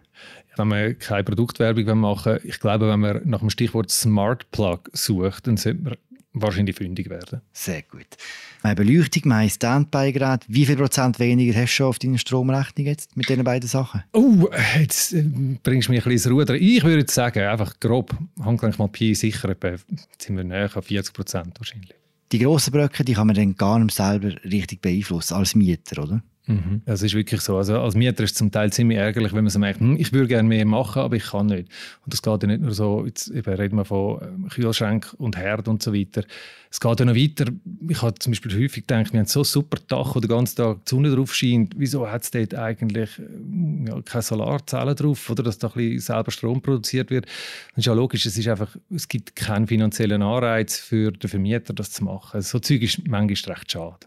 Wenn 0.56 0.68
man 0.68 0.98
keine 0.98 1.24
Produktwerbung 1.24 1.98
machen 1.98 2.34
will, 2.34 2.40
ich 2.44 2.60
glaube, 2.60 2.88
wenn 2.88 3.00
man 3.00 3.20
nach 3.24 3.40
dem 3.40 3.50
Stichwort 3.50 3.90
Smart 3.90 4.50
Plug 4.50 4.80
sucht, 4.92 5.46
dann 5.46 5.56
sollte 5.56 5.82
man 5.82 5.96
wahrscheinlich 6.32 6.76
fündig 6.76 7.08
werden. 7.08 7.40
Sehr 7.52 7.82
gut. 7.82 8.06
Meine 8.62 8.76
Beleuchtung, 8.76 9.22
mein 9.26 9.48
Standby-Gerät, 9.48 10.44
wie 10.48 10.66
viel 10.66 10.76
Prozent 10.76 11.18
weniger 11.18 11.58
hast 11.58 11.72
du 11.72 11.76
schon 11.76 11.86
auf 11.86 11.98
deiner 11.98 12.18
Stromrechnung 12.18 12.86
jetzt 12.86 13.16
mit 13.16 13.28
diesen 13.28 13.44
beiden 13.44 13.68
Sachen? 13.68 14.02
Oh, 14.12 14.48
jetzt 14.78 15.12
äh, 15.12 15.22
bringst 15.62 15.88
du 15.88 15.92
mich 15.92 16.04
ein 16.04 16.10
bisschen 16.10 16.12
ins 16.12 16.30
Ruder. 16.30 16.54
Ich 16.54 16.82
würde 16.82 17.00
jetzt 17.00 17.14
sagen, 17.14 17.40
einfach 17.40 17.78
grob, 17.80 18.14
handgleich 18.40 18.78
mal 18.78 18.88
Pi 18.88 19.14
sicher, 19.14 19.54
sind 20.18 20.36
wir 20.36 20.44
näher 20.44 20.70
an 20.74 20.82
40 20.82 21.14
Prozent 21.14 21.58
wahrscheinlich. 21.58 21.94
Die 22.32 22.40
grossen 22.40 22.72
Bröcke, 22.72 23.04
die 23.04 23.14
kann 23.14 23.28
man 23.28 23.36
dann 23.36 23.54
gar 23.54 23.78
nicht 23.78 23.94
selber 23.94 24.34
richtig 24.44 24.82
beeinflussen, 24.82 25.34
als 25.34 25.54
Mieter, 25.54 26.02
oder? 26.02 26.22
Mhm. 26.46 26.82
Das 26.84 27.02
ist 27.02 27.14
wirklich 27.14 27.40
so. 27.40 27.56
Also 27.56 27.80
als 27.80 27.94
Mieter 27.94 28.22
ist 28.22 28.32
es 28.32 28.36
zum 28.36 28.52
Teil 28.52 28.72
ziemlich 28.72 28.98
ärgerlich, 28.98 29.32
wenn 29.32 29.42
man 29.42 29.50
so 29.50 29.58
merkt, 29.58 29.80
hm, 29.80 29.96
ich 29.98 30.12
würde 30.12 30.28
gerne 30.28 30.48
mehr 30.48 30.64
machen, 30.64 31.02
aber 31.02 31.16
ich 31.16 31.24
kann 31.24 31.46
nicht. 31.46 31.68
Und 32.04 32.12
das 32.12 32.22
geht 32.22 32.42
ja 32.42 32.46
nicht 32.46 32.62
nur 32.62 32.72
so, 32.72 33.04
jetzt 33.04 33.28
eben 33.28 33.52
reden 33.54 33.76
wir 33.76 33.84
von 33.84 34.20
ähm, 34.22 34.48
Kühlschrank 34.48 35.14
und 35.18 35.36
Herd 35.36 35.66
und 35.66 35.82
so 35.82 35.92
weiter. 35.92 36.22
Es 36.70 36.78
geht 36.78 37.00
ja 37.00 37.06
noch 37.06 37.16
weiter. 37.16 37.46
Ich 37.88 38.02
habe 38.02 38.18
zum 38.18 38.32
Beispiel 38.32 38.52
häufig 38.54 38.86
gedacht, 38.86 39.12
wir 39.12 39.20
haben 39.20 39.26
so 39.26 39.42
super 39.42 39.78
Dach, 39.88 40.14
wo 40.14 40.20
den 40.20 40.28
ganzen 40.28 40.56
Tag 40.56 40.84
die 40.84 40.90
Sonne 40.90 41.14
drauf 41.14 41.34
scheint. 41.34 41.74
Wieso 41.76 42.08
hat 42.08 42.22
es 42.22 42.30
dort 42.30 42.54
eigentlich 42.54 43.18
äh, 43.18 43.88
ja, 43.88 44.00
keine 44.02 44.22
Solarzellen 44.22 44.94
drauf 44.94 45.28
oder 45.28 45.42
dass 45.42 45.58
da 45.58 45.68
ein 45.68 45.74
bisschen 45.74 46.00
selber 46.00 46.30
Strom 46.30 46.62
produziert 46.62 47.10
wird? 47.10 47.26
Das 47.26 47.78
ist 47.78 47.86
ja 47.86 47.92
logisch, 47.92 48.24
es, 48.24 48.38
ist 48.38 48.46
einfach, 48.46 48.76
es 48.90 49.08
gibt 49.08 49.34
keinen 49.34 49.66
finanziellen 49.66 50.22
Anreiz 50.22 50.78
für 50.78 51.10
den 51.10 51.28
Vermieter, 51.28 51.72
das 51.72 51.90
zu 51.90 52.04
machen. 52.04 52.40
So 52.40 52.60
Zeug 52.60 52.82
ist 52.82 53.06
manchmal 53.08 53.54
recht 53.56 53.72
schade. 53.72 54.06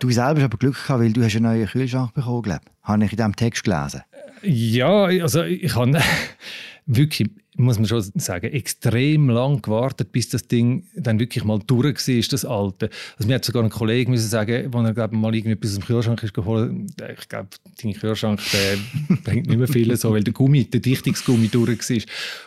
Du 0.00 0.10
selber 0.10 0.36
hast 0.36 0.44
aber 0.44 0.56
Glück 0.56 0.74
gehabt, 0.74 1.00
weil 1.00 1.12
du 1.12 1.22
hast 1.22 1.36
einen 1.36 1.44
neuen 1.44 1.66
Kühlschrank 1.66 2.14
bekommen, 2.14 2.40
glaube. 2.40 2.62
Habe 2.82 3.04
ich 3.04 3.12
in 3.12 3.16
diesem 3.18 3.36
Text 3.36 3.64
gelesen. 3.64 4.00
Ja, 4.42 5.04
also 5.04 5.42
ich 5.42 5.74
habe 5.74 6.00
wirklich, 6.86 7.28
muss 7.56 7.76
man 7.76 7.86
schon 7.86 8.00
sagen, 8.14 8.50
extrem 8.50 9.28
lang 9.28 9.60
gewartet, 9.60 10.10
bis 10.10 10.30
das 10.30 10.48
Ding 10.48 10.84
dann 10.96 11.20
wirklich 11.20 11.44
mal 11.44 11.58
durch 11.66 12.08
war, 12.08 12.22
das 12.30 12.44
alte. 12.46 12.88
Also 13.18 13.28
mir 13.28 13.34
hat 13.34 13.44
sogar 13.44 13.62
ein 13.62 13.68
Kollege 13.68 14.10
müssen 14.10 14.26
sagen, 14.26 14.74
als 14.74 14.86
er 14.86 14.94
glaub, 14.94 15.12
mal 15.12 15.34
irgendetwas 15.34 15.72
aus 15.72 15.76
dem 15.76 15.84
Kühlschrank 15.84 16.22
ist 16.22 16.32
geholt, 16.32 16.72
ich 17.18 17.28
glaube, 17.28 17.48
dein 17.82 17.92
Kühlschrank 17.92 18.40
bringt 19.24 19.48
nicht 19.48 19.58
mehr 19.58 19.68
viel, 19.68 19.94
so, 19.98 20.12
weil 20.12 20.24
der 20.24 20.32
Gummi, 20.32 20.64
der 20.64 20.80
Dichtungsgummi 20.80 21.48
durch 21.48 21.90
war. 21.90 22.02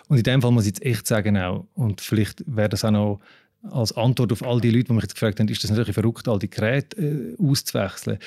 Und 0.08 0.18
in 0.18 0.24
dem 0.24 0.42
Fall 0.42 0.52
muss 0.52 0.64
ich 0.64 0.70
jetzt 0.70 0.84
echt 0.84 1.06
sagen 1.06 1.38
auch, 1.38 1.68
und 1.76 2.02
vielleicht 2.02 2.44
wäre 2.48 2.70
das 2.70 2.84
auch 2.84 2.90
noch 2.90 3.20
als 3.72 3.96
Antwort 3.96 4.32
auf 4.32 4.44
all 4.44 4.60
die 4.60 4.70
Leute, 4.70 4.86
die 4.86 4.94
mich 4.94 5.04
jetzt 5.04 5.16
gefragt 5.16 5.40
haben, 5.40 5.48
ist 5.48 5.64
das 5.64 5.72
natürlich 5.72 5.94
verrückt, 5.94 6.28
all 6.28 6.40
die 6.40 6.50
Geräte 6.50 6.98
äh, 6.98 7.36
auszuwechseln. 7.42 8.20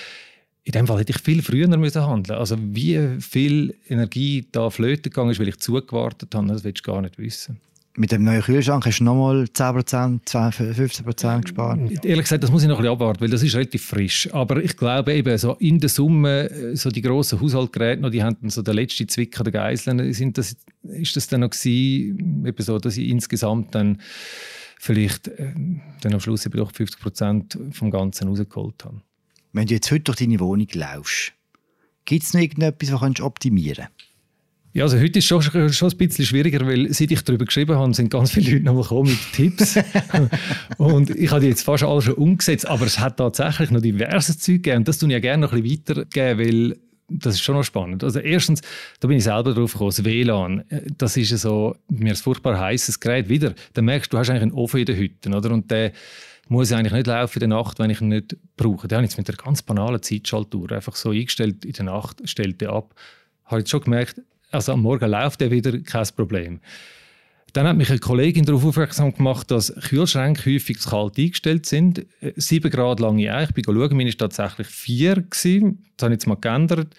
In 0.64 0.72
dem 0.72 0.86
Fall 0.86 0.98
hätte 0.98 1.12
ich 1.12 1.20
viel 1.20 1.42
früher 1.42 1.68
müssen 1.76 2.04
handeln. 2.04 2.38
Also 2.38 2.56
wie 2.58 2.98
viel 3.20 3.76
Energie 3.88 4.48
da 4.50 4.68
flöten 4.70 5.04
gegangen 5.04 5.30
ist, 5.30 5.38
weil 5.38 5.48
ich 5.48 5.58
zugewartet 5.58 6.34
habe, 6.34 6.48
das 6.48 6.64
willst 6.64 6.86
du 6.86 6.90
gar 6.90 7.00
nicht 7.00 7.18
wissen. 7.18 7.60
Mit 7.98 8.12
dem 8.12 8.24
neuen 8.24 8.42
Kühlschrank 8.42 8.84
hast 8.84 8.98
du 8.98 9.04
nochmal 9.04 9.44
10%, 9.44 10.20
15% 10.26 11.40
gespart? 11.40 12.04
Ehrlich 12.04 12.24
gesagt, 12.24 12.42
das 12.42 12.50
muss 12.50 12.62
ich 12.62 12.68
noch 12.68 12.76
ein 12.76 12.82
bisschen 12.82 12.92
abwarten, 12.92 13.20
weil 13.22 13.30
das 13.30 13.42
ist 13.42 13.54
relativ 13.54 13.86
frisch. 13.86 14.28
Aber 14.34 14.62
ich 14.62 14.76
glaube 14.76 15.14
eben, 15.14 15.38
so 15.38 15.54
in 15.54 15.78
der 15.78 15.88
Summe, 15.88 16.50
äh, 16.50 16.76
so 16.76 16.90
die 16.90 17.00
grossen 17.00 17.40
Haushaltsgeräte, 17.40 18.02
noch, 18.02 18.10
die 18.10 18.22
haben 18.22 18.36
so 18.50 18.60
der 18.60 18.74
letzte 18.74 19.06
Zwick 19.06 19.34
der 19.42 19.52
Geiseln, 19.52 20.12
sind 20.12 20.36
das, 20.36 20.56
ist 20.82 21.16
das 21.16 21.28
dann 21.28 21.40
noch 21.40 21.50
gewesen, 21.50 22.44
eben 22.44 22.62
so, 22.62 22.78
dass 22.78 22.96
ich 22.98 23.08
insgesamt 23.08 23.74
dann 23.74 23.98
vielleicht 24.86 25.28
äh, 25.28 25.52
dann 26.00 26.14
am 26.14 26.20
Schluss 26.20 26.46
eben 26.46 26.56
doch 26.56 26.72
50 26.72 27.00
Prozent 27.00 27.58
vom 27.72 27.90
Ganzen 27.90 28.28
rausgeholt 28.28 28.84
habe. 28.84 29.02
Wenn 29.52 29.66
du 29.66 29.74
jetzt 29.74 29.90
heute 29.90 30.04
durch 30.04 30.18
deine 30.18 30.40
Wohnung 30.40 30.68
laufst, 30.72 31.32
gibt 32.04 32.22
es 32.22 32.34
noch 32.34 32.40
irgendetwas, 32.40 32.92
was 32.92 33.14
du 33.14 33.24
optimieren 33.24 33.86
kannst? 33.86 34.06
Ja, 34.76 34.84
also 34.84 34.98
heute 34.98 35.20
ist 35.20 35.24
es 35.24 35.42
schon, 35.42 35.72
schon 35.72 35.90
ein 35.90 35.96
bisschen 35.96 36.26
schwieriger, 36.26 36.66
weil 36.66 36.92
seit 36.92 37.10
ich 37.10 37.22
darüber 37.22 37.46
geschrieben 37.46 37.76
habe, 37.76 37.94
sind 37.94 38.10
ganz 38.10 38.30
viele 38.30 38.52
Leute 38.52 38.64
nochmal 38.64 38.82
gekommen 38.82 39.08
mit 39.08 39.32
Tipps. 39.32 39.78
und 40.76 41.08
ich 41.08 41.30
habe 41.30 41.40
die 41.40 41.46
jetzt 41.46 41.62
fast 41.62 41.82
alle 41.82 42.02
schon 42.02 42.12
umgesetzt, 42.12 42.66
aber 42.66 42.84
es 42.84 42.98
hat 42.98 43.16
tatsächlich 43.16 43.70
noch 43.70 43.80
diverses 43.80 44.38
Zeug 44.38 44.56
gegeben. 44.56 44.78
Und 44.80 44.88
das 44.88 44.98
tue 44.98 45.08
ich 45.08 45.14
ja 45.14 45.20
gerne 45.20 45.46
noch 45.46 45.54
ein 45.54 45.62
bisschen 45.62 45.96
weitergeben, 45.96 46.38
weil 46.38 46.76
das 47.08 47.34
ist 47.34 47.42
schon 47.42 47.54
noch 47.54 47.62
spannend. 47.62 48.02
Also 48.02 48.18
erstens, 48.18 48.62
da 49.00 49.08
bin 49.08 49.18
ich 49.18 49.24
selber 49.24 49.54
drauf 49.54 49.72
gekommen, 49.72 49.90
das 49.90 50.04
WLAN, 50.04 50.64
äh, 50.70 50.82
das 50.98 51.16
ist 51.16 51.30
so, 51.30 51.76
mir 51.88 52.10
ein 52.10 52.16
furchtbar 52.16 52.58
heißes 52.58 53.00
Gerät 53.00 53.28
wieder. 53.28 53.54
Dann 53.74 53.84
merkst 53.84 54.12
du, 54.12 54.16
du 54.16 54.18
hast 54.18 54.30
eigentlich 54.30 54.42
einen 54.42 54.52
Ofen 54.52 54.80
in 54.80 54.86
der 54.86 54.96
Hütte, 54.96 55.30
oder? 55.30 55.50
Und 55.50 55.70
der 55.70 55.92
muss 56.48 56.72
eigentlich 56.72 56.92
nicht 56.92 57.06
laufen 57.06 57.42
in 57.42 57.50
der 57.50 57.58
Nacht, 57.58 57.78
wenn 57.78 57.90
ich 57.90 58.00
ihn 58.00 58.08
nicht 58.08 58.36
brauche. 58.56 58.88
Den 58.88 58.96
habe 58.96 59.04
ich 59.04 59.12
jetzt 59.12 59.18
mit 59.18 59.28
einer 59.28 59.36
ganz 59.36 59.62
banalen 59.62 60.02
Zeitschaltuhr 60.02 60.72
einfach 60.72 60.94
so 60.96 61.10
eingestellt, 61.10 61.64
in 61.64 61.72
der 61.72 61.84
Nacht 61.84 62.28
stellt 62.28 62.62
er 62.62 62.72
ab. 62.72 62.94
Habe 63.44 63.60
jetzt 63.60 63.70
schon 63.70 63.80
gemerkt, 63.80 64.20
also 64.50 64.72
am 64.72 64.82
Morgen 64.82 65.10
läuft 65.10 65.42
er 65.42 65.50
wieder, 65.50 65.78
kein 65.80 66.06
Problem. 66.16 66.60
Dann 67.56 67.66
hat 67.66 67.78
mich 67.78 67.88
eine 67.88 68.00
Kollegin 68.00 68.44
darauf 68.44 68.66
aufmerksam 68.66 69.14
gemacht, 69.14 69.50
dass 69.50 69.74
Kühlschränke 69.88 70.52
häufig 70.52 70.78
zu 70.78 70.90
kalt 70.90 71.18
eingestellt 71.18 71.64
sind. 71.64 72.00
Äh, 72.20 72.34
sieben 72.36 72.70
Grad 72.70 73.00
lange 73.00 73.34
Eich. 73.34 73.48
Ich 73.48 73.54
bin 73.54 73.64
schauen, 73.64 73.96
meine 73.96 74.10
war 74.10 74.18
tatsächlich 74.18 74.66
vier. 74.66 75.22
Gewesen. 75.22 75.82
Das 75.96 76.04
habe 76.04 76.12
ich 76.12 76.18
jetzt 76.18 76.26
mal 76.26 76.34
geändert. 76.34 76.94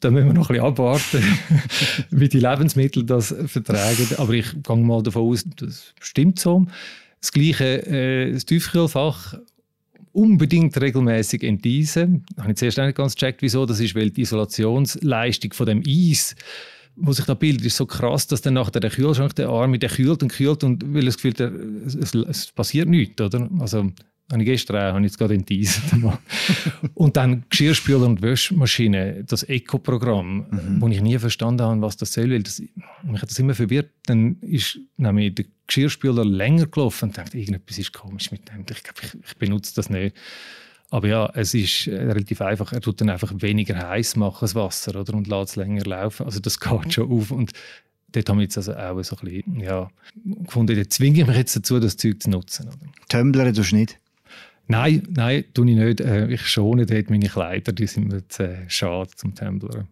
Da 0.00 0.10
müssen 0.10 0.28
wir 0.28 0.32
noch 0.32 0.48
ein 0.48 0.54
bisschen 0.54 0.66
abwarten, 0.66 1.22
wie 2.10 2.28
die 2.30 2.40
Lebensmittel 2.40 3.04
das 3.04 3.34
vertragen. 3.48 4.08
Aber 4.16 4.32
ich 4.32 4.46
gehe 4.62 4.76
mal 4.76 5.02
davon 5.02 5.30
aus, 5.30 5.44
das 5.56 5.92
stimmt 6.00 6.38
so. 6.38 6.64
Das 7.20 7.30
gleiche 7.30 7.86
äh, 7.86 8.32
das 8.32 8.46
Tiefkühlfach 8.46 9.34
unbedingt 10.12 10.80
regelmäßig 10.80 11.42
enteisen. 11.42 12.24
Habe 12.38 12.52
ich 12.52 12.56
zuerst 12.56 12.78
nicht 12.78 12.96
ganz 12.96 13.14
gecheckt, 13.14 13.42
wieso. 13.42 13.66
Das 13.66 13.80
ist, 13.80 13.94
weil 13.94 14.08
die 14.08 14.22
Isolationsleistung 14.22 15.52
von 15.52 15.66
dem 15.66 15.82
Eis 15.86 16.34
wo 16.96 17.12
sich 17.12 17.24
da 17.24 17.34
bildet, 17.34 17.66
ist 17.66 17.76
so 17.76 17.86
krass, 17.86 18.26
dass 18.26 18.40
dann 18.40 18.54
nachher 18.54 18.80
der 18.80 18.90
Kühlschrank, 18.90 19.34
der 19.36 19.48
Arme, 19.48 19.78
der 19.78 19.90
kühlt 19.90 20.22
und 20.22 20.32
kühlt 20.32 20.64
und 20.64 20.94
weil 20.94 21.04
das 21.04 21.16
Gefühl, 21.16 21.34
der, 21.34 21.52
es, 21.86 22.14
es, 22.14 22.52
passiert 22.52 22.88
nichts, 22.88 23.20
oder? 23.20 23.48
Also, 23.60 23.92
habe 24.32 24.42
ich 24.42 24.46
gestern 24.46 24.76
auch, 24.76 24.94
habe 24.94 25.00
ich 25.00 25.12
jetzt 25.12 25.18
gerade 25.18 25.34
enteisen. 25.34 26.12
und 26.94 27.16
dann 27.16 27.44
Geschirrspüler 27.48 28.06
und 28.06 28.22
Wäschmaschine, 28.22 29.24
das 29.24 29.44
Eco-Programm, 29.44 30.46
mhm. 30.50 30.80
wo 30.80 30.88
ich 30.88 31.00
nie 31.00 31.18
verstanden 31.18 31.62
habe, 31.62 31.80
was 31.80 31.96
das 31.96 32.12
soll, 32.12 32.30
weil 32.30 32.42
das, 32.42 32.60
mich 32.60 33.22
hat 33.22 33.30
das 33.30 33.38
immer 33.38 33.54
verwirrt. 33.54 33.90
Dann 34.06 34.40
ist 34.40 34.80
nämlich 34.96 35.34
der 35.34 35.44
Geschirrspüler 35.68 36.24
länger 36.24 36.66
gelaufen 36.66 37.10
und 37.10 37.18
dachte, 37.18 37.38
irgendetwas 37.38 37.78
ist 37.78 37.92
komisch 37.92 38.32
mit 38.32 38.48
dem. 38.48 38.64
Ich 38.68 38.82
glaube, 38.82 39.00
ich, 39.02 39.30
ich 39.30 39.36
benutze 39.36 39.74
das 39.76 39.90
nicht. 39.90 40.16
Aber 40.90 41.08
ja, 41.08 41.30
es 41.34 41.54
ist 41.54 41.88
äh, 41.88 41.96
relativ 41.96 42.40
einfach. 42.40 42.72
Er 42.72 42.80
tut 42.80 43.00
dann 43.00 43.10
einfach 43.10 43.32
weniger 43.36 43.76
heiß 43.88 44.16
machen, 44.16 44.38
das 44.40 44.54
Wasser, 44.54 45.00
oder? 45.00 45.14
Und 45.14 45.26
lässt 45.26 45.50
es 45.50 45.56
länger 45.56 45.84
laufen. 45.84 46.26
Also 46.26 46.40
das 46.40 46.60
geht 46.60 46.94
schon 46.94 47.10
auf. 47.10 47.30
Und 47.30 47.52
dort 48.12 48.28
haben 48.28 48.38
wir 48.38 48.44
jetzt 48.44 48.56
also 48.56 48.74
auch 48.74 49.02
so 49.02 49.16
ein 49.16 49.24
bisschen, 49.24 49.60
ja, 49.60 49.90
gefunden, 50.44 50.76
jetzt 50.76 50.94
zwinge 50.94 51.20
ich 51.20 51.26
mich 51.26 51.36
jetzt 51.36 51.56
dazu, 51.56 51.80
das 51.80 51.96
Zeug 51.96 52.22
zu 52.22 52.30
nutzen. 52.30 52.68
Oder? 52.68 52.76
Tumblr 53.08 53.52
tust 53.52 53.72
du 53.72 53.76
nicht? 53.76 53.98
Nein, 54.68 55.02
nein, 55.10 55.44
tue 55.54 55.70
ich 55.70 55.76
nicht. 55.76 56.00
Äh, 56.00 56.28
ich 56.28 56.46
schone 56.46 56.86
dort 56.86 57.10
meine 57.10 57.28
Kleider, 57.28 57.72
die 57.72 57.86
sind 57.86 58.08
mir 58.08 58.26
zu 58.28 58.44
äh, 58.44 58.68
schade 58.68 59.10
zum 59.16 59.34
Tumblr. 59.34 59.86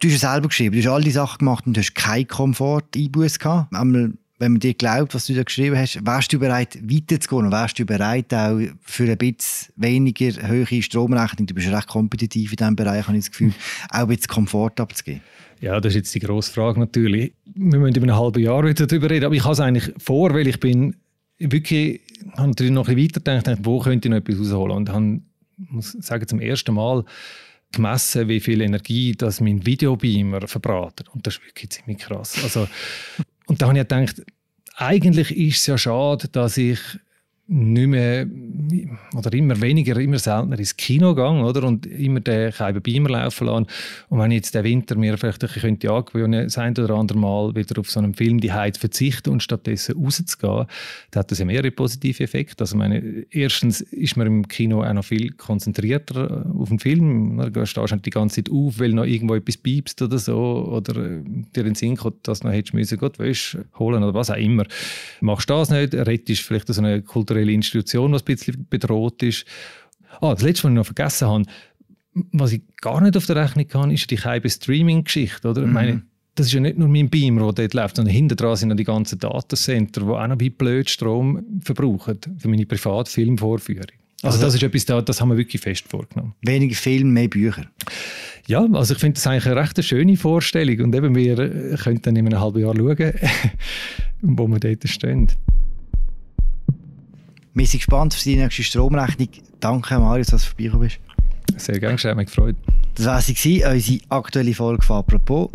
Du 0.00 0.08
hast 0.08 0.22
ja 0.22 0.32
selber 0.32 0.48
geschrieben, 0.48 0.74
du 0.74 0.82
hast 0.82 0.92
all 0.92 1.02
die 1.02 1.10
Sachen 1.10 1.38
gemacht 1.38 1.66
und 1.66 1.76
du 1.76 1.80
hast 1.80 1.94
keinen 1.94 2.26
Komfort 2.26 2.96
Einbuß 2.96 3.38
gehabt. 3.38 3.74
Einmal, 3.74 4.14
wenn 4.40 4.52
man 4.52 4.60
dir 4.60 4.72
glaubt, 4.72 5.14
was 5.14 5.26
du 5.26 5.34
da 5.34 5.42
geschrieben 5.42 5.76
hast, 5.76 6.04
wärst 6.04 6.32
du 6.32 6.38
bereit, 6.38 6.78
weiterzugehen 6.82 7.44
und 7.44 7.52
wärst 7.52 7.78
du 7.78 7.84
bereit, 7.84 8.32
auch 8.32 8.58
für 8.80 9.04
ein 9.04 9.18
bisschen 9.18 9.72
weniger 9.76 10.48
hohe 10.48 10.82
Stromrechnung, 10.82 11.46
du 11.46 11.54
bist 11.54 11.68
recht 11.68 11.86
kompetitiv 11.86 12.52
in 12.52 12.56
diesem 12.56 12.74
Bereich, 12.74 13.06
habe 13.06 13.18
ich 13.18 13.24
das 13.24 13.30
Gefühl, 13.30 13.52
auch 13.90 13.98
ein 13.98 14.08
bisschen 14.08 14.28
Komfort 14.28 14.80
abzugeben? 14.80 15.20
Ja, 15.60 15.78
das 15.78 15.92
ist 15.92 15.96
jetzt 15.96 16.14
die 16.14 16.20
grosse 16.20 16.50
Frage 16.50 16.80
natürlich. 16.80 17.34
Wir 17.54 17.78
müssen 17.78 17.94
über 17.94 18.06
ein 18.06 18.16
halbes 18.16 18.42
Jahr 18.42 18.64
wieder 18.64 18.86
darüber 18.86 19.10
reden, 19.10 19.26
aber 19.26 19.34
ich 19.34 19.44
habe 19.44 19.52
es 19.52 19.60
eigentlich 19.60 19.92
vor, 19.98 20.32
weil 20.32 20.48
ich 20.48 20.58
bin 20.58 20.96
wirklich, 21.38 22.00
habe 22.38 22.48
natürlich 22.48 22.72
noch 22.72 22.88
ein 22.88 22.96
bisschen 22.96 23.20
weiter 23.22 23.40
gedacht, 23.42 23.60
wo 23.62 23.78
könnte 23.80 24.08
ich 24.08 24.10
noch 24.10 24.18
etwas 24.18 24.38
rausholen 24.38 24.74
und 24.74 24.88
habe, 24.88 25.20
muss 25.58 25.92
sagen, 25.92 26.26
zum 26.26 26.40
ersten 26.40 26.74
Mal 26.74 27.04
gemessen, 27.72 28.28
wie 28.28 28.40
viel 28.40 28.62
Energie 28.62 29.12
das 29.12 29.40
mein 29.42 29.64
Videobeamer 29.66 30.48
verbratet. 30.48 31.08
Und 31.10 31.26
das 31.26 31.34
ist 31.34 31.44
wirklich 31.44 31.70
ziemlich 31.70 31.98
krass. 31.98 32.42
Also, 32.42 32.66
und 33.50 33.60
da 33.60 33.66
habe 33.66 33.78
ich 33.78 33.88
gedacht, 33.88 34.22
eigentlich 34.76 35.36
ist 35.36 35.58
es 35.58 35.66
ja 35.66 35.76
schade, 35.76 36.28
dass 36.28 36.56
ich 36.56 36.78
nicht 37.52 37.88
mehr 37.88 38.28
oder 39.16 39.32
immer 39.32 39.60
weniger, 39.60 39.98
immer 39.98 40.20
seltener 40.20 40.56
ins 40.56 40.76
Kino 40.76 41.16
gegangen 41.16 41.42
oder? 41.42 41.64
und 41.64 41.84
immer 41.84 42.20
den 42.20 42.52
Keiben 42.52 42.80
Beamer 42.80 43.10
laufen 43.10 43.48
lassen. 43.48 43.66
Und 44.08 44.18
wenn 44.20 44.30
ich 44.30 44.36
jetzt 44.36 44.54
den 44.54 44.62
Winter 44.62 44.94
mir 44.94 45.18
vielleicht 45.18 45.42
ein 45.42 45.50
könnte 45.50 45.90
angewöhnen, 45.90 46.44
das 46.44 46.58
ein 46.58 46.78
oder 46.78 46.94
andere 46.94 47.18
Mal 47.18 47.52
wieder 47.56 47.80
auf 47.80 47.90
so 47.90 47.98
einen 47.98 48.14
Film 48.14 48.40
die 48.40 48.50
zu 48.50 48.78
verzichten 48.80 49.30
und 49.30 49.42
stattdessen 49.42 49.96
rauszugehen, 49.96 50.66
dann 51.10 51.20
hat 51.20 51.30
das 51.32 51.40
ja 51.40 51.44
mehrere 51.44 51.72
positive 51.72 52.22
Effekte. 52.22 52.62
Also 52.62 52.76
meine, 52.76 53.26
erstens 53.30 53.80
ist 53.80 54.16
man 54.16 54.28
im 54.28 54.46
Kino 54.46 54.84
auch 54.84 54.92
noch 54.92 55.04
viel 55.04 55.32
konzentrierter 55.32 56.46
auf 56.56 56.68
den 56.68 56.78
Film. 56.78 57.36
Du 57.52 57.66
stehst 57.66 57.90
halt 57.90 58.06
die 58.06 58.10
ganze 58.10 58.44
Zeit 58.44 58.52
auf, 58.52 58.78
weil 58.78 58.90
noch 58.90 59.04
irgendwo 59.04 59.34
etwas 59.34 59.56
piepst 59.56 60.00
oder 60.02 60.18
so 60.18 60.70
oder 60.70 60.96
äh, 60.96 61.22
dir 61.24 61.62
in 61.62 61.70
den 61.70 61.74
Sinn 61.74 61.96
kommt, 61.96 62.28
dass 62.28 62.40
du 62.40 62.46
noch 62.46 62.54
hättest 62.54 62.74
müssen, 62.74 62.96
Gott 62.96 63.18
Wäsche 63.18 63.64
holen 63.76 64.04
oder 64.04 64.14
was 64.14 64.30
auch 64.30 64.36
immer. 64.36 64.66
Machst 65.20 65.50
du 65.50 65.54
das 65.54 65.70
nicht, 65.70 65.94
rettest 65.94 66.42
vielleicht 66.42 66.72
so 66.72 66.80
eine 66.80 67.02
kulturelle 67.02 67.39
kulturelle 67.40 67.52
Institution, 67.52 68.12
was 68.12 68.22
ein 68.22 68.24
bisschen 68.26 68.66
bedroht 68.68 69.22
ist. 69.22 69.44
Ah, 70.20 70.34
das 70.34 70.42
Letzte, 70.42 70.64
was 70.64 70.70
ich 70.70 70.76
noch 70.76 70.86
vergessen 70.86 71.28
habe, 71.28 71.44
was 72.32 72.52
ich 72.52 72.62
gar 72.80 73.00
nicht 73.00 73.16
auf 73.16 73.26
der 73.26 73.36
Rechnung 73.36 73.68
kann, 73.68 73.90
ist 73.90 74.10
die 74.10 74.16
Keibe 74.16 74.50
Streaming-Geschichte. 74.50 75.48
Mhm. 75.48 75.66
Ich 75.66 75.72
meine, 75.72 76.02
das 76.34 76.46
ist 76.46 76.52
ja 76.52 76.60
nicht 76.60 76.78
nur 76.78 76.88
mein 76.88 77.08
Beamer, 77.08 77.52
der 77.52 77.68
dort 77.68 77.74
läuft, 77.74 77.96
sondern 77.96 78.14
hinter 78.14 78.36
dran 78.36 78.56
sind 78.56 78.70
noch 78.70 78.76
die 78.76 78.84
ganzen 78.84 79.18
Datacenter, 79.18 80.02
die 80.02 80.08
auch 80.08 80.26
noch 80.26 80.40
wie 80.40 80.50
blöd 80.50 80.88
Strom 80.90 81.60
verbrauchen 81.62 82.18
für 82.38 82.48
meine 82.48 82.66
private 82.66 83.10
Filmvorführung. 83.10 83.86
Also, 84.22 84.36
also 84.36 84.46
das 84.46 84.54
ist 84.54 84.62
etwas, 84.62 84.84
da, 84.84 85.00
das 85.00 85.20
haben 85.20 85.30
wir 85.30 85.38
wirklich 85.38 85.62
fest 85.62 85.86
vorgenommen. 85.88 86.34
Weniger 86.42 86.74
Film, 86.74 87.12
mehr 87.12 87.28
Bücher. 87.28 87.64
Ja, 88.46 88.66
also 88.72 88.94
ich 88.94 89.00
finde 89.00 89.14
das 89.14 89.26
eigentlich 89.26 89.46
eine 89.46 89.56
recht 89.56 89.82
schöne 89.82 90.16
Vorstellung 90.16 90.80
und 90.80 90.94
eben 90.94 91.14
wir 91.14 91.38
äh, 91.38 91.76
können 91.76 92.02
dann 92.02 92.16
in 92.16 92.26
einem 92.26 92.40
halben 92.40 92.60
Jahr 92.60 92.76
schauen, 92.76 93.12
wo 94.20 94.46
wir 94.46 94.58
dort 94.58 94.88
stehen. 94.88 95.28
Wir 97.52 97.66
sind 97.66 97.80
gespannt 97.80 98.14
auf 98.14 98.22
die 98.22 98.36
nächste 98.36 98.62
Stromrechnung. 98.62 99.28
Danke, 99.58 99.98
Marius, 99.98 100.28
dass 100.28 100.42
du 100.42 100.48
vorbeigekommen 100.50 100.88
bist. 100.88 101.00
Sehr 101.60 101.80
gerne, 101.80 101.96
habe 101.98 102.14
mich 102.14 102.26
gefreut. 102.26 102.54
Das 102.94 103.06
war 103.06 103.20
sie, 103.20 103.64
unsere 103.64 104.00
aktuelle 104.08 104.54
Folge 104.54 104.82
von 104.84 104.98
«Apropos». 104.98 105.50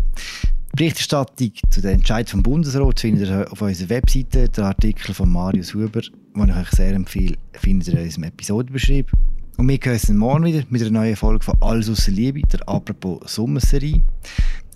Die 0.73 0.75
Berichterstattung 0.75 1.53
zu 1.69 1.79
den 1.79 1.95
Entscheid 1.95 2.29
vom 2.29 2.43
Bundesrat 2.43 2.99
findet 2.99 3.29
ihr 3.29 3.49
auf 3.49 3.61
unserer 3.61 3.89
Webseite. 3.89 4.49
Der 4.49 4.65
Artikel 4.65 5.13
von 5.13 5.31
Marius 5.31 5.73
Huber, 5.73 6.01
den 6.01 6.49
ich 6.49 6.55
euch 6.55 6.69
sehr 6.71 6.93
empfehle, 6.93 7.37
findet 7.53 7.87
ihr 7.87 7.99
in 7.99 8.05
unserem 8.05 8.23
Episodenbeschrieb. 8.25 9.09
Und 9.55 9.69
wir 9.69 9.77
hören 9.81 9.93
uns 9.93 10.09
morgen 10.09 10.43
wieder 10.43 10.63
mit 10.69 10.81
einer 10.81 10.91
neuen 10.91 11.15
Folge 11.15 11.45
von 11.45 11.55
«Alles 11.61 11.89
aus 11.89 12.03
der 12.03 12.13
Liebe», 12.13 12.41
der 12.41 12.67
«Apropos 12.67 13.21
Sommerserie». 13.33 14.01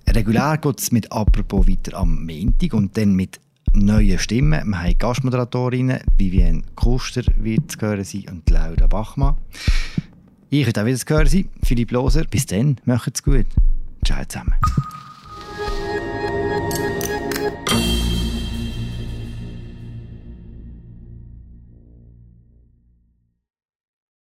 Regulär 0.08 0.58
geht 0.58 0.80
es 0.80 0.94
mit 0.94 1.12
«Apropos» 1.12 1.68
weiter 1.68 1.98
am 1.98 2.26
Montag 2.26 2.74
und 2.74 2.96
dann 2.96 3.14
mit 3.14 3.42
neue 3.74 4.20
Stimmen. 4.20 4.68
Wir 4.68 4.84
haben 4.84 4.98
Gastmoderatorinnen, 4.98 6.02
Vivienne 6.18 6.64
Kuster 6.76 7.24
wird 7.38 7.72
zu 7.72 7.82
hören 7.82 8.04
sein 8.04 8.26
und 8.30 8.50
Laura 8.50 8.88
Bachmann. 8.88 9.36
Ich 10.50 10.66
werde 10.66 10.82
auch 10.82 10.86
wieder 10.86 10.98
zu 10.98 11.14
hören 11.14 11.28
sein, 11.28 11.50
Philipp 11.64 11.92
Loser. 11.92 12.24
Bis 12.26 12.46
dann, 12.46 12.78
macht's 12.86 13.24
gut. 13.24 13.46
Ciao 14.04 14.24
zusammen. 14.26 14.56